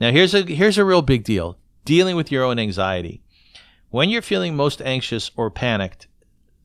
Now 0.00 0.10
here's 0.10 0.34
a 0.34 0.42
here's 0.42 0.78
a 0.78 0.84
real 0.84 1.00
big 1.00 1.22
deal. 1.22 1.58
Dealing 1.84 2.16
with 2.16 2.32
your 2.32 2.42
own 2.42 2.58
anxiety. 2.58 3.22
When 3.90 4.10
you're 4.10 4.20
feeling 4.20 4.56
most 4.56 4.82
anxious 4.82 5.30
or 5.36 5.48
panicked, 5.48 6.08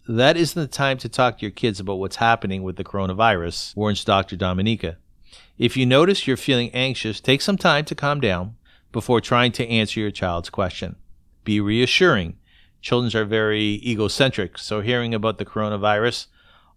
that 0.08 0.38
isn't 0.38 0.60
the 0.60 0.68
time 0.68 0.98
to 1.00 1.10
talk 1.10 1.38
to 1.38 1.42
your 1.44 1.52
kids 1.52 1.80
about 1.80 2.00
what's 2.00 2.16
happening 2.16 2.64
with 2.64 2.78
the 2.78 2.84
coronavirus, 2.84 3.76
warns 3.76 4.04
Dr. 4.04 4.36
Domingues. 4.36 4.96
If 5.60 5.78
you 5.78 5.86
notice 5.86 6.26
you're 6.26 6.36
feeling 6.36 6.72
anxious, 6.74 7.22
take 7.22 7.42
some 7.42 7.60
time 7.60 7.86
to 7.86 7.94
calm 7.94 8.22
down 8.22 8.56
before 8.92 9.22
trying 9.22 9.52
to 9.52 9.68
answer 9.68 10.00
your 10.00 10.10
child's 10.10 10.50
question. 10.50 10.96
Be 11.44 11.62
reassuring. 11.62 12.38
Children 12.82 13.22
are 13.22 13.26
very 13.26 13.82
egocentric, 13.84 14.58
so 14.58 14.82
hearing 14.82 15.14
about 15.14 15.38
the 15.38 15.46
coronavirus 15.46 16.28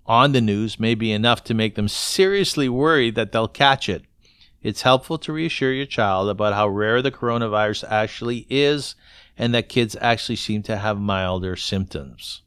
on 0.06 0.32
the 0.32 0.40
news 0.40 0.80
may 0.80 0.94
be 0.94 1.12
enough 1.12 1.44
to 1.44 1.54
make 1.54 1.74
them 1.74 1.88
seriously 1.88 2.68
worried 2.68 3.14
that 3.14 3.32
they'll 3.32 3.48
catch 3.48 3.88
it. 3.88 4.02
It's 4.62 4.82
helpful 4.82 5.18
to 5.18 5.32
reassure 5.32 5.72
your 5.72 5.86
child 5.86 6.28
about 6.28 6.54
how 6.54 6.68
rare 6.68 7.00
the 7.00 7.12
coronavirus 7.12 7.84
actually 7.88 8.46
is 8.50 8.94
and 9.38 9.54
that 9.54 9.68
kids 9.68 9.96
actually 10.00 10.36
seem 10.36 10.62
to 10.64 10.76
have 10.76 10.98
milder 10.98 11.56
symptoms. 11.56 12.42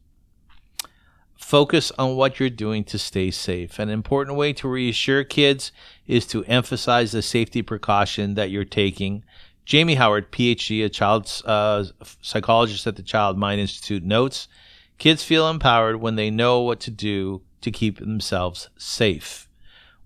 Focus 1.35 1.91
on 1.97 2.15
what 2.15 2.39
you're 2.39 2.49
doing 2.49 2.83
to 2.85 2.97
stay 2.97 3.31
safe. 3.31 3.79
An 3.79 3.89
important 3.89 4.37
way 4.37 4.53
to 4.53 4.67
reassure 4.67 5.23
kids 5.23 5.71
is 6.07 6.25
to 6.27 6.43
emphasize 6.45 7.11
the 7.11 7.21
safety 7.21 7.61
precaution 7.61 8.35
that 8.35 8.49
you're 8.49 8.63
taking. 8.63 9.23
Jamie 9.65 9.95
Howard, 9.95 10.31
PhD, 10.31 10.83
a 10.83 10.89
child 10.89 11.31
uh, 11.45 11.85
psychologist 12.21 12.85
at 12.85 12.95
the 12.95 13.03
Child 13.03 13.37
Mind 13.37 13.61
Institute, 13.61 14.03
notes 14.03 14.47
kids 14.97 15.23
feel 15.23 15.49
empowered 15.49 15.97
when 15.97 16.15
they 16.15 16.29
know 16.29 16.61
what 16.61 16.79
to 16.81 16.91
do 16.91 17.41
to 17.61 17.71
keep 17.71 17.99
themselves 17.99 18.69
safe. 18.77 19.47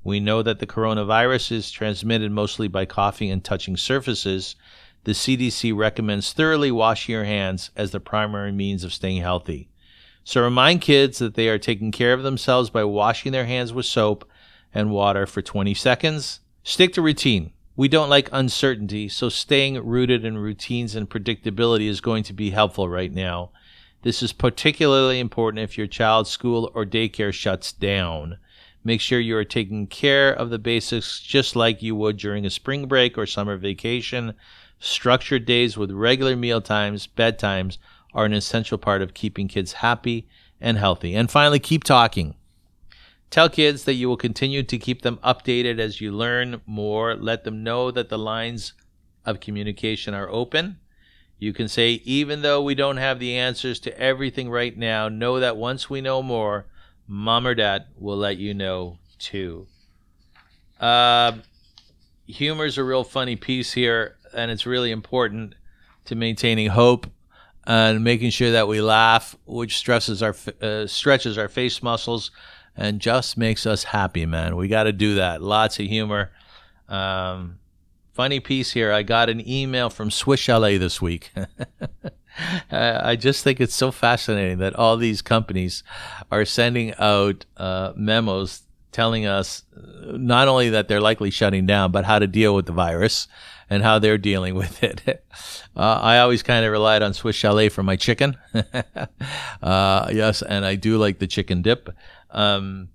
We 0.04 0.20
know 0.20 0.42
that 0.42 0.60
the 0.60 0.68
coronavirus 0.68 1.52
is 1.52 1.72
transmitted 1.72 2.32
mostly 2.32 2.68
by 2.68 2.86
coughing 2.86 3.30
and 3.30 3.44
touching 3.44 3.76
surfaces. 3.76 4.56
The 5.04 5.12
CDC 5.12 5.76
recommends 5.76 6.34
thoroughly 6.34 6.72
washing 6.72 7.14
your 7.14 7.26
hands 7.26 7.72
as 7.76 7.92
the 7.92 8.00
primary 8.00 8.52
means 8.52 8.84
of 8.84 8.94
staying 8.94 9.22
healthy. 9.22 9.70
So 10.24 10.42
remind 10.42 10.82
kids 10.82 11.20
that 11.20 11.34
they 11.34 11.50
are 11.50 11.58
taking 11.58 11.92
care 11.92 12.14
of 12.14 12.24
themselves 12.24 12.70
by 12.70 12.84
washing 12.84 13.32
their 13.32 13.46
hands 13.46 13.74
with 13.74 13.86
soap 13.86 14.30
and 14.74 14.92
water 14.92 15.26
for 15.26 15.42
20 15.42 15.74
seconds. 15.74 16.42
Stick 16.64 16.94
to 16.94 17.02
routine. 17.02 17.52
We 17.78 17.88
don't 17.88 18.10
like 18.10 18.28
uncertainty, 18.32 19.08
so 19.08 19.30
staying 19.30 19.86
rooted 19.86 20.26
in 20.26 20.40
routines 20.40 20.96
and 20.96 21.08
predictability 21.08 21.88
is 21.88 22.02
going 22.02 22.24
to 22.24 22.34
be 22.34 22.50
helpful 22.50 22.90
right 22.90 23.14
now. 23.14 23.52
This 24.02 24.24
is 24.24 24.34
particularly 24.34 25.20
important 25.20 25.64
if 25.64 25.78
your 25.78 25.86
child's 25.86 26.32
school 26.32 26.72
or 26.74 26.88
daycare 26.88 27.32
shuts 27.32 27.72
down. 27.72 28.40
Make 28.84 29.00
sure 29.00 29.20
you 29.20 29.38
are 29.38 29.46
taking 29.46 29.86
care 29.86 30.34
of 30.34 30.50
the 30.50 30.58
basics 30.58 31.20
just 31.20 31.56
like 31.56 31.84
you 31.84 31.96
would 31.96 32.18
during 32.18 32.48
a 32.48 32.50
spring 32.50 32.88
break 32.88 33.16
or 33.16 33.28
summer 33.28 33.58
vacation. 33.58 34.34
Structured 34.80 35.46
days 35.46 35.78
with 35.78 35.92
regular 35.92 36.36
meal 36.36 36.62
times, 36.62 37.08
bedtimes, 37.08 37.78
are 38.12 38.26
an 38.26 38.34
essential 38.34 38.80
part 38.80 39.04
of 39.04 39.14
keeping 39.14 39.48
kids 39.48 39.74
happy 39.74 40.28
and 40.60 40.80
healthy. 40.80 41.16
And 41.16 41.30
finally, 41.30 41.60
keep 41.60 41.84
talking. 41.84 42.34
Tell 43.30 43.50
kids 43.50 43.84
that 43.84 43.96
you 43.96 44.08
will 44.08 44.18
continue 44.18 44.64
to 44.64 44.78
keep 44.78 45.02
them 45.02 45.20
updated 45.24 45.80
as 45.80 46.00
you 46.00 46.12
learn 46.12 46.62
more. 46.66 47.16
Let 47.16 47.44
them 47.44 47.64
know 47.64 47.92
that 47.92 48.10
the 48.10 48.18
lines 48.18 48.74
of 49.26 49.42
communication 49.42 50.14
are 50.14 50.30
open. 50.30 50.80
You 51.38 51.54
can 51.54 51.68
say, 51.68 52.02
even 52.04 52.42
though 52.42 52.64
we 52.64 52.74
don't 52.74 52.98
have 52.98 53.20
the 53.20 53.38
answers 53.38 53.80
to 53.82 54.00
everything 54.00 54.50
right 54.50 54.76
now, 54.76 55.10
know 55.10 55.40
that 55.40 55.58
once 55.58 55.90
we 55.90 56.02
know 56.02 56.24
more, 56.24 56.66
mom 57.06 57.46
or 57.46 57.54
dad 57.54 57.86
will 57.98 58.18
let 58.18 58.38
you 58.38 58.54
know 58.54 58.98
too. 59.20 59.68
Uh, 60.80 61.34
humor 62.26 62.66
is 62.66 62.78
a 62.78 62.84
real 62.84 63.04
funny 63.04 63.36
piece 63.36 63.74
here, 63.74 64.16
and 64.34 64.50
it's 64.50 64.66
really 64.66 64.92
important 64.92 65.54
to 66.06 66.16
maintaining 66.16 66.70
hope 66.70 67.08
and 67.66 68.04
making 68.04 68.30
sure 68.32 68.52
that 68.52 68.68
we 68.68 68.82
laugh, 68.82 69.36
which 69.46 69.78
stresses 69.78 70.24
our 70.24 70.36
uh, 70.62 70.88
stretches 70.88 71.38
our 71.38 71.50
face 71.50 71.84
muscles 71.84 72.32
and 72.78 73.00
just 73.00 73.38
makes 73.38 73.66
us 73.66 73.86
happy, 73.86 74.26
man. 74.26 74.56
We 74.56 74.68
got 74.68 74.84
to 74.84 74.94
do 74.94 75.16
that. 75.16 75.42
Lots 75.42 75.80
of 75.80 75.88
humor. 75.88 76.32
Um, 76.88 77.58
funny 78.14 78.40
piece 78.40 78.72
here. 78.72 78.92
I 78.92 79.04
got 79.04 79.30
an 79.30 79.48
email 79.48 79.90
from 79.90 80.12
Swiss 80.12 80.40
Chalet 80.40 80.78
this 80.78 81.02
week. 81.02 81.32
I 82.72 83.16
just 83.16 83.44
think 83.44 83.60
it's 83.60 83.76
so 83.76 83.92
fascinating 83.92 84.60
that 84.60 84.76
all 84.76 84.96
these 84.96 85.24
companies 85.24 85.84
are 86.32 86.46
sending 86.46 86.94
out 87.00 87.46
uh, 87.58 87.94
memos 87.96 88.62
telling 88.92 89.26
us 89.26 89.64
uh, 89.76 90.14
not 90.18 90.48
only 90.48 90.70
that 90.70 90.88
they're 90.88 91.02
likely 91.02 91.30
shutting 91.30 91.66
down, 91.66 91.92
but 91.92 92.06
how 92.06 92.20
to 92.20 92.28
deal 92.28 92.56
with 92.56 92.68
the 92.68 92.72
virus 92.72 93.28
and 93.70 93.84
how 93.84 94.00
they're 94.00 94.18
dealing 94.18 94.56
with 94.56 94.84
it. 94.84 95.24
Uh, 95.76 96.00
I 96.02 96.20
always 96.20 96.44
kind 96.44 96.66
of 96.66 96.72
relied 96.72 97.04
on 97.04 97.14
Swiss 97.14 97.36
Chalet 97.36 97.70
for 97.70 97.84
my 97.84 97.96
chicken. 97.96 98.38
uh, 99.62 100.10
yes, 100.12 100.42
and 100.42 100.66
I 100.66 100.76
do 100.76 100.98
like 100.98 101.20
the 101.20 101.28
chicken 101.28 101.62
dip. 101.62 101.90
Um, 102.32 102.90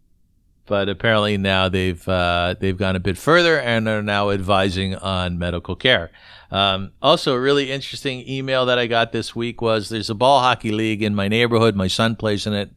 but 0.67 0.89
apparently 0.89 1.37
now 1.37 1.69
they've 1.69 2.07
uh, 2.09 2.55
they've 2.59 2.77
gone 2.77 2.97
a 2.97 3.01
bit 3.01 3.19
further 3.19 3.61
and 3.61 3.89
are 3.89 4.03
now 4.03 4.31
advising 4.31 4.95
on 4.95 5.39
medical 5.39 5.75
care. 5.77 6.11
Um, 6.51 6.93
also, 7.03 7.35
a 7.35 7.41
really 7.41 7.71
interesting 7.71 8.29
email 8.29 8.67
that 8.67 8.79
I 8.79 8.87
got 8.87 9.13
this 9.13 9.35
week 9.35 9.61
was 9.61 9.89
there's 9.89 10.11
a 10.11 10.15
ball 10.15 10.41
hockey 10.41 10.71
league 10.71 11.03
in 11.03 11.15
my 11.15 11.29
neighborhood. 11.29 11.75
My 11.75 11.89
son 11.89 12.15
plays 12.17 12.47
in 12.47 12.53
it. 12.53 12.71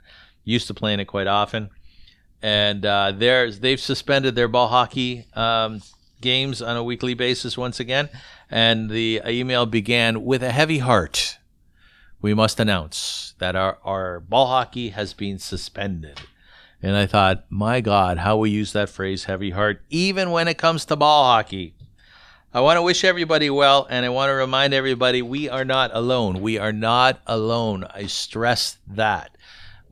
Used 0.44 0.68
to 0.68 0.74
play 0.74 0.94
in 0.94 1.00
it 1.00 1.06
quite 1.06 1.28
often, 1.28 1.70
and 2.42 2.86
uh, 2.86 3.12
there's 3.16 3.60
they've 3.60 3.80
suspended 3.80 4.36
their 4.36 4.48
ball 4.48 4.68
hockey 4.68 5.26
um, 5.34 5.82
games 6.22 6.62
on 6.62 6.78
a 6.78 6.84
weekly 6.84 7.14
basis 7.14 7.58
once 7.58 7.80
again. 7.80 8.10
And 8.50 8.90
the 8.90 9.22
email 9.26 9.66
began 9.66 10.24
with 10.24 10.44
a 10.44 10.52
heavy 10.52 10.80
heart. 10.80 11.38
We 12.22 12.34
must 12.34 12.60
announce 12.60 13.36
that 13.40 13.56
our, 13.56 13.78
our 13.84 14.20
ball 14.20 14.48
hockey 14.48 14.90
has 14.90 15.14
been 15.14 15.40
suspended. 15.40 16.22
And 16.82 16.96
I 16.96 17.06
thought, 17.06 17.46
my 17.50 17.82
God, 17.82 18.20
how 18.20 18.38
we 18.38 18.50
use 18.50 18.74
that 18.74 18.90
phrase, 18.90 19.26
heavy 19.26 19.52
heart, 19.52 19.82
even 19.90 20.32
when 20.32 20.48
it 20.48 20.58
comes 20.58 20.86
to 20.86 20.96
ball 20.96 21.26
hockey. 21.26 21.74
I 22.54 22.62
want 22.62 22.78
to 22.78 22.82
wish 22.84 23.04
everybody 23.04 23.50
well, 23.50 23.86
and 23.90 24.06
I 24.06 24.10
want 24.10 24.30
to 24.30 24.34
remind 24.34 24.74
everybody 24.74 25.22
we 25.22 25.50
are 25.50 25.66
not 25.66 25.92
alone. 25.94 26.42
We 26.42 26.58
are 26.58 26.72
not 26.72 27.20
alone. 27.28 27.86
I 27.94 28.06
stress 28.06 28.78
that. 28.88 29.36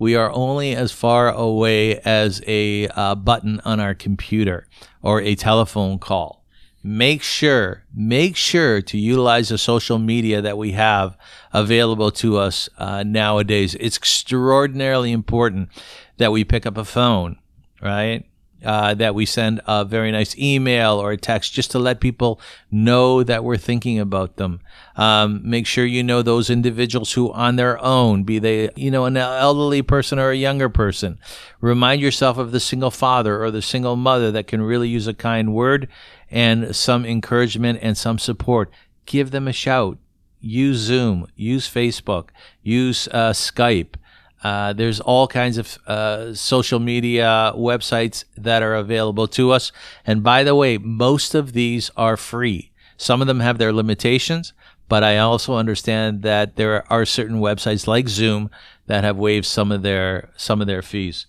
We 0.04 0.18
are 0.18 0.34
only 0.34 0.76
as 0.76 0.92
far 0.92 1.30
away 1.30 1.98
as 2.00 2.42
a 2.46 2.90
uh, 2.90 3.16
button 3.16 3.62
on 3.64 3.80
our 3.80 3.94
computer 3.94 4.68
or 5.02 5.22
a 5.22 5.34
telephone 5.36 5.98
call. 5.98 6.44
Make 6.84 7.24
sure, 7.24 7.86
make 7.96 8.36
sure 8.36 8.82
to 8.82 8.98
utilize 8.98 9.48
the 9.48 9.58
social 9.58 10.00
media 10.00 10.42
that 10.42 10.58
we 10.58 10.74
have 10.74 11.18
available 11.54 12.12
to 12.12 12.38
us 12.38 12.68
uh, 12.78 13.04
nowadays. 13.04 13.76
It's 13.76 13.96
extraordinarily 13.96 15.14
important 15.14 15.70
that 16.18 16.34
we 16.34 16.44
pick 16.44 16.66
up 16.66 16.76
a 16.76 16.84
phone, 16.84 17.40
right? 17.82 18.26
Uh, 18.64 18.94
that 18.96 19.16
we 19.16 19.26
send 19.26 19.62
a 19.66 19.86
very 19.86 20.12
nice 20.12 20.38
email 20.38 20.98
or 20.98 21.12
a 21.12 21.18
text 21.18 21.54
just 21.54 21.72
to 21.72 21.80
let 21.80 22.00
people 22.00 22.40
know 22.72 23.24
that 23.24 23.44
we're 23.44 23.58
thinking 23.58 24.00
about 24.00 24.38
them. 24.38 24.60
Um, 24.96 25.42
make 25.44 25.66
sure 25.66 25.86
you 25.86 26.04
know 26.04 26.22
those 26.22 26.50
individuals 26.50 27.14
who, 27.14 27.32
on 27.34 27.56
their 27.56 27.82
own, 27.84 28.24
be 28.24 28.40
they 28.40 28.70
you 28.76 28.92
know 28.92 29.06
an 29.06 29.18
elderly 29.18 29.82
person 29.82 30.20
or 30.20 30.30
a 30.30 30.36
younger 30.36 30.70
person, 30.70 31.20
remind 31.62 32.02
yourself 32.02 32.38
of 32.38 32.52
the 32.52 32.60
single 32.60 32.92
father 32.92 33.44
or 33.44 33.52
the 33.52 33.62
single 33.62 33.96
mother 33.96 34.32
that 34.32 34.48
can 34.48 34.62
really 34.62 34.90
use 34.90 35.08
a 35.08 35.14
kind 35.14 35.54
word 35.54 35.88
and 36.30 36.76
some 36.76 37.06
encouragement 37.06 37.80
and 37.82 37.98
some 37.98 38.20
support. 38.20 38.72
Give 39.06 39.32
them 39.32 39.48
a 39.48 39.54
shout. 39.54 39.98
Use 40.40 40.78
Zoom. 40.78 41.28
Use 41.36 41.70
Facebook. 41.70 42.30
Use 42.62 43.08
uh, 43.10 43.32
Skype. 43.32 43.96
Uh, 44.44 44.74
there's 44.74 45.00
all 45.00 45.28
kinds 45.28 45.58
of 45.58 45.78
uh, 45.88 46.34
social 46.34 46.80
media 46.80 47.54
websites 47.56 48.26
that 48.36 48.62
are 48.62 48.76
available 48.76 49.28
to 49.30 49.52
us. 49.52 49.72
And 50.06 50.22
by 50.22 50.44
the 50.44 50.54
way, 50.54 50.78
most 50.78 51.34
of 51.34 51.54
these 51.54 51.90
are 51.96 52.18
free. 52.18 52.72
Some 52.98 53.22
of 53.22 53.28
them 53.28 53.40
have 53.40 53.58
their 53.58 53.72
limitations, 53.72 54.54
but 54.90 55.04
I 55.04 55.18
also 55.18 55.56
understand 55.56 56.24
that 56.24 56.58
there 56.58 56.92
are 56.92 57.06
certain 57.06 57.40
websites 57.40 57.88
like 57.88 58.10
Zoom 58.10 58.52
that 58.88 59.06
have 59.06 59.18
waived 59.18 59.46
some 59.46 59.72
of 59.72 59.82
their 59.82 60.30
some 60.36 60.62
of 60.62 60.68
their 60.68 60.82
fees. 60.82 61.26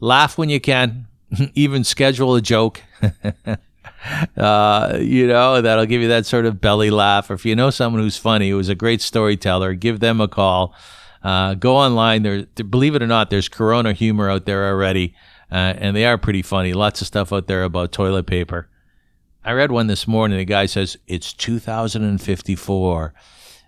Laugh 0.00 0.38
when 0.38 0.48
you 0.48 0.60
can, 0.60 1.08
even 1.54 1.84
schedule 1.84 2.36
a 2.36 2.40
joke. 2.40 2.80
uh, 4.36 4.98
you 5.00 5.26
know, 5.26 5.60
that'll 5.60 5.86
give 5.86 6.00
you 6.00 6.08
that 6.08 6.26
sort 6.26 6.46
of 6.46 6.60
belly 6.60 6.90
laugh. 6.90 7.28
Or 7.28 7.34
if 7.34 7.44
you 7.44 7.56
know 7.56 7.70
someone 7.70 8.02
who's 8.02 8.16
funny, 8.16 8.50
who's 8.50 8.68
a 8.68 8.74
great 8.74 9.02
storyteller, 9.02 9.74
give 9.74 10.00
them 10.00 10.20
a 10.20 10.28
call. 10.28 10.74
Uh, 11.22 11.54
go 11.54 11.76
online. 11.76 12.22
There, 12.22 12.44
believe 12.46 12.94
it 12.94 13.02
or 13.02 13.06
not, 13.06 13.30
there's 13.30 13.48
Corona 13.48 13.92
humor 13.92 14.28
out 14.28 14.44
there 14.46 14.66
already, 14.68 15.14
uh, 15.50 15.74
and 15.78 15.96
they 15.96 16.04
are 16.04 16.18
pretty 16.18 16.42
funny. 16.42 16.72
Lots 16.72 17.00
of 17.00 17.06
stuff 17.06 17.32
out 17.32 17.46
there 17.46 17.62
about 17.62 17.92
toilet 17.92 18.26
paper. 18.26 18.68
I 19.44 19.52
read 19.52 19.72
one 19.72 19.86
this 19.88 20.06
morning. 20.06 20.38
The 20.38 20.44
guy 20.44 20.66
says 20.66 20.96
it's 21.06 21.32
2054. 21.32 23.14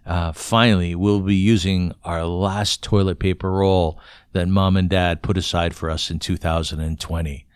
uh, 0.06 0.32
finally 0.32 0.94
we'll 0.94 1.20
be 1.20 1.34
using 1.34 1.92
our 2.04 2.24
last 2.26 2.82
toilet 2.82 3.18
paper 3.18 3.50
roll 3.50 3.98
that 4.32 4.46
mom 4.48 4.76
and 4.76 4.90
dad 4.90 5.22
put 5.22 5.36
aside 5.38 5.74
for 5.74 5.88
us 5.90 6.10
in 6.10 6.18
2020. 6.18 7.46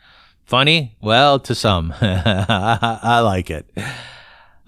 Funny? 0.44 0.96
Well, 1.02 1.38
to 1.40 1.54
some. 1.54 1.92
I 2.00 3.20
like 3.20 3.50
it. 3.50 3.70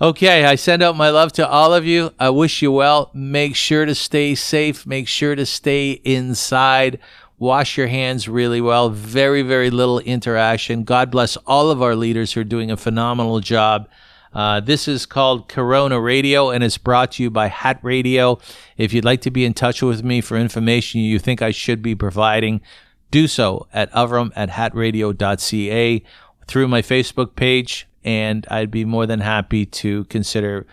Okay, 0.02 0.46
I 0.46 0.54
send 0.54 0.82
out 0.82 0.96
my 0.96 1.10
love 1.10 1.30
to 1.32 1.46
all 1.46 1.74
of 1.74 1.84
you. 1.84 2.14
I 2.18 2.30
wish 2.30 2.62
you 2.62 2.72
well. 2.72 3.10
Make 3.12 3.54
sure 3.54 3.84
to 3.84 3.94
stay 3.94 4.34
safe. 4.34 4.86
Make 4.86 5.06
sure 5.06 5.34
to 5.34 5.44
stay 5.44 5.90
inside. 5.90 6.98
Wash 7.38 7.76
your 7.76 7.88
hands 7.88 8.26
really 8.26 8.62
well. 8.62 8.88
Very, 8.88 9.42
very 9.42 9.68
little 9.68 9.98
interaction. 9.98 10.84
God 10.84 11.10
bless 11.10 11.36
all 11.46 11.70
of 11.70 11.82
our 11.82 11.94
leaders 11.94 12.32
who 12.32 12.40
are 12.40 12.44
doing 12.44 12.70
a 12.70 12.78
phenomenal 12.78 13.40
job. 13.40 13.90
Uh, 14.32 14.60
this 14.60 14.88
is 14.88 15.04
called 15.04 15.50
Corona 15.50 16.00
Radio 16.00 16.48
and 16.48 16.64
it's 16.64 16.78
brought 16.78 17.12
to 17.12 17.22
you 17.22 17.30
by 17.30 17.48
Hat 17.48 17.78
Radio. 17.82 18.38
If 18.78 18.94
you'd 18.94 19.04
like 19.04 19.20
to 19.22 19.30
be 19.30 19.44
in 19.44 19.52
touch 19.52 19.82
with 19.82 20.02
me 20.02 20.22
for 20.22 20.38
information 20.38 21.02
you 21.02 21.18
think 21.18 21.42
I 21.42 21.50
should 21.50 21.82
be 21.82 21.94
providing, 21.94 22.62
do 23.10 23.28
so 23.28 23.66
at 23.70 23.92
avram 23.92 24.32
at 24.34 24.48
hatradio.ca 24.48 26.02
through 26.46 26.68
my 26.68 26.80
Facebook 26.80 27.36
page, 27.36 27.86
and 28.04 28.46
I'd 28.50 28.70
be 28.70 28.84
more 28.84 29.06
than 29.06 29.20
happy 29.20 29.66
to 29.66 30.04
consider 30.04 30.66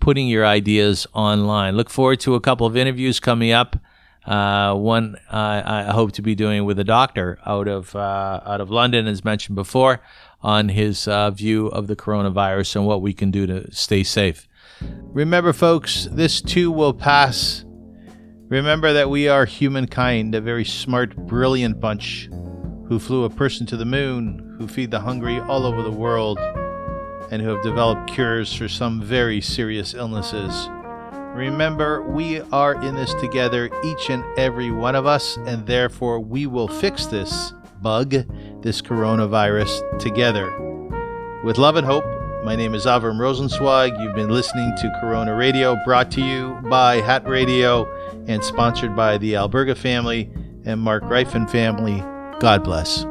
putting 0.00 0.28
your 0.28 0.44
ideas 0.44 1.06
online. 1.14 1.76
Look 1.76 1.88
forward 1.88 2.20
to 2.20 2.34
a 2.34 2.40
couple 2.40 2.66
of 2.66 2.76
interviews 2.76 3.20
coming 3.20 3.52
up. 3.52 3.76
Uh, 4.26 4.74
one 4.74 5.16
uh, 5.30 5.62
I 5.64 5.92
hope 5.92 6.12
to 6.12 6.22
be 6.22 6.34
doing 6.34 6.64
with 6.64 6.78
a 6.78 6.84
doctor 6.84 7.38
out 7.44 7.68
of 7.68 7.94
uh, 7.94 8.40
out 8.46 8.60
of 8.60 8.70
London, 8.70 9.06
as 9.06 9.24
mentioned 9.24 9.54
before, 9.54 10.00
on 10.42 10.70
his 10.70 11.06
uh, 11.08 11.30
view 11.30 11.68
of 11.68 11.88
the 11.88 11.96
coronavirus 11.96 12.76
and 12.76 12.86
what 12.86 13.02
we 13.02 13.12
can 13.12 13.30
do 13.30 13.46
to 13.46 13.70
stay 13.72 14.02
safe. 14.02 14.48
Remember, 14.80 15.52
folks, 15.52 16.08
this 16.10 16.40
too 16.40 16.70
will 16.70 16.94
pass. 16.94 17.64
Remember 18.48 18.92
that 18.92 19.10
we 19.10 19.28
are 19.28 19.46
humankind, 19.46 20.34
a 20.34 20.40
very 20.40 20.64
smart, 20.64 21.16
brilliant 21.16 21.80
bunch 21.80 22.28
who 22.88 22.98
flew 22.98 23.24
a 23.24 23.30
person 23.30 23.66
to 23.66 23.76
the 23.76 23.86
moon, 23.86 24.56
who 24.58 24.68
feed 24.68 24.90
the 24.90 25.00
hungry 25.00 25.38
all 25.40 25.64
over 25.64 25.82
the 25.82 25.90
world 25.90 26.38
and 27.30 27.42
who 27.42 27.48
have 27.48 27.62
developed 27.62 28.10
cures 28.10 28.52
for 28.52 28.68
some 28.68 29.00
very 29.00 29.40
serious 29.40 29.94
illnesses. 29.94 30.68
Remember, 31.34 32.02
we 32.02 32.40
are 32.52 32.80
in 32.82 32.94
this 32.94 33.12
together, 33.14 33.68
each 33.84 34.10
and 34.10 34.24
every 34.38 34.70
one 34.70 34.94
of 34.94 35.06
us, 35.06 35.36
and 35.38 35.66
therefore 35.66 36.20
we 36.20 36.46
will 36.46 36.68
fix 36.68 37.06
this 37.06 37.52
bug, 37.82 38.10
this 38.62 38.80
coronavirus, 38.80 39.98
together. 39.98 40.50
With 41.42 41.58
love 41.58 41.76
and 41.76 41.86
hope, 41.86 42.04
my 42.44 42.54
name 42.56 42.74
is 42.74 42.86
Avram 42.86 43.18
Rosenzweig. 43.18 44.00
You've 44.00 44.14
been 44.14 44.30
listening 44.30 44.72
to 44.76 44.98
Corona 45.00 45.34
Radio, 45.34 45.76
brought 45.84 46.10
to 46.12 46.20
you 46.20 46.58
by 46.68 46.96
Hat 46.96 47.26
Radio 47.26 47.90
and 48.26 48.44
sponsored 48.44 48.94
by 48.94 49.18
the 49.18 49.32
Alberga 49.32 49.76
family 49.76 50.30
and 50.64 50.80
Mark 50.80 51.02
Greifin 51.04 51.50
family. 51.50 52.00
God 52.40 52.62
bless. 52.62 53.06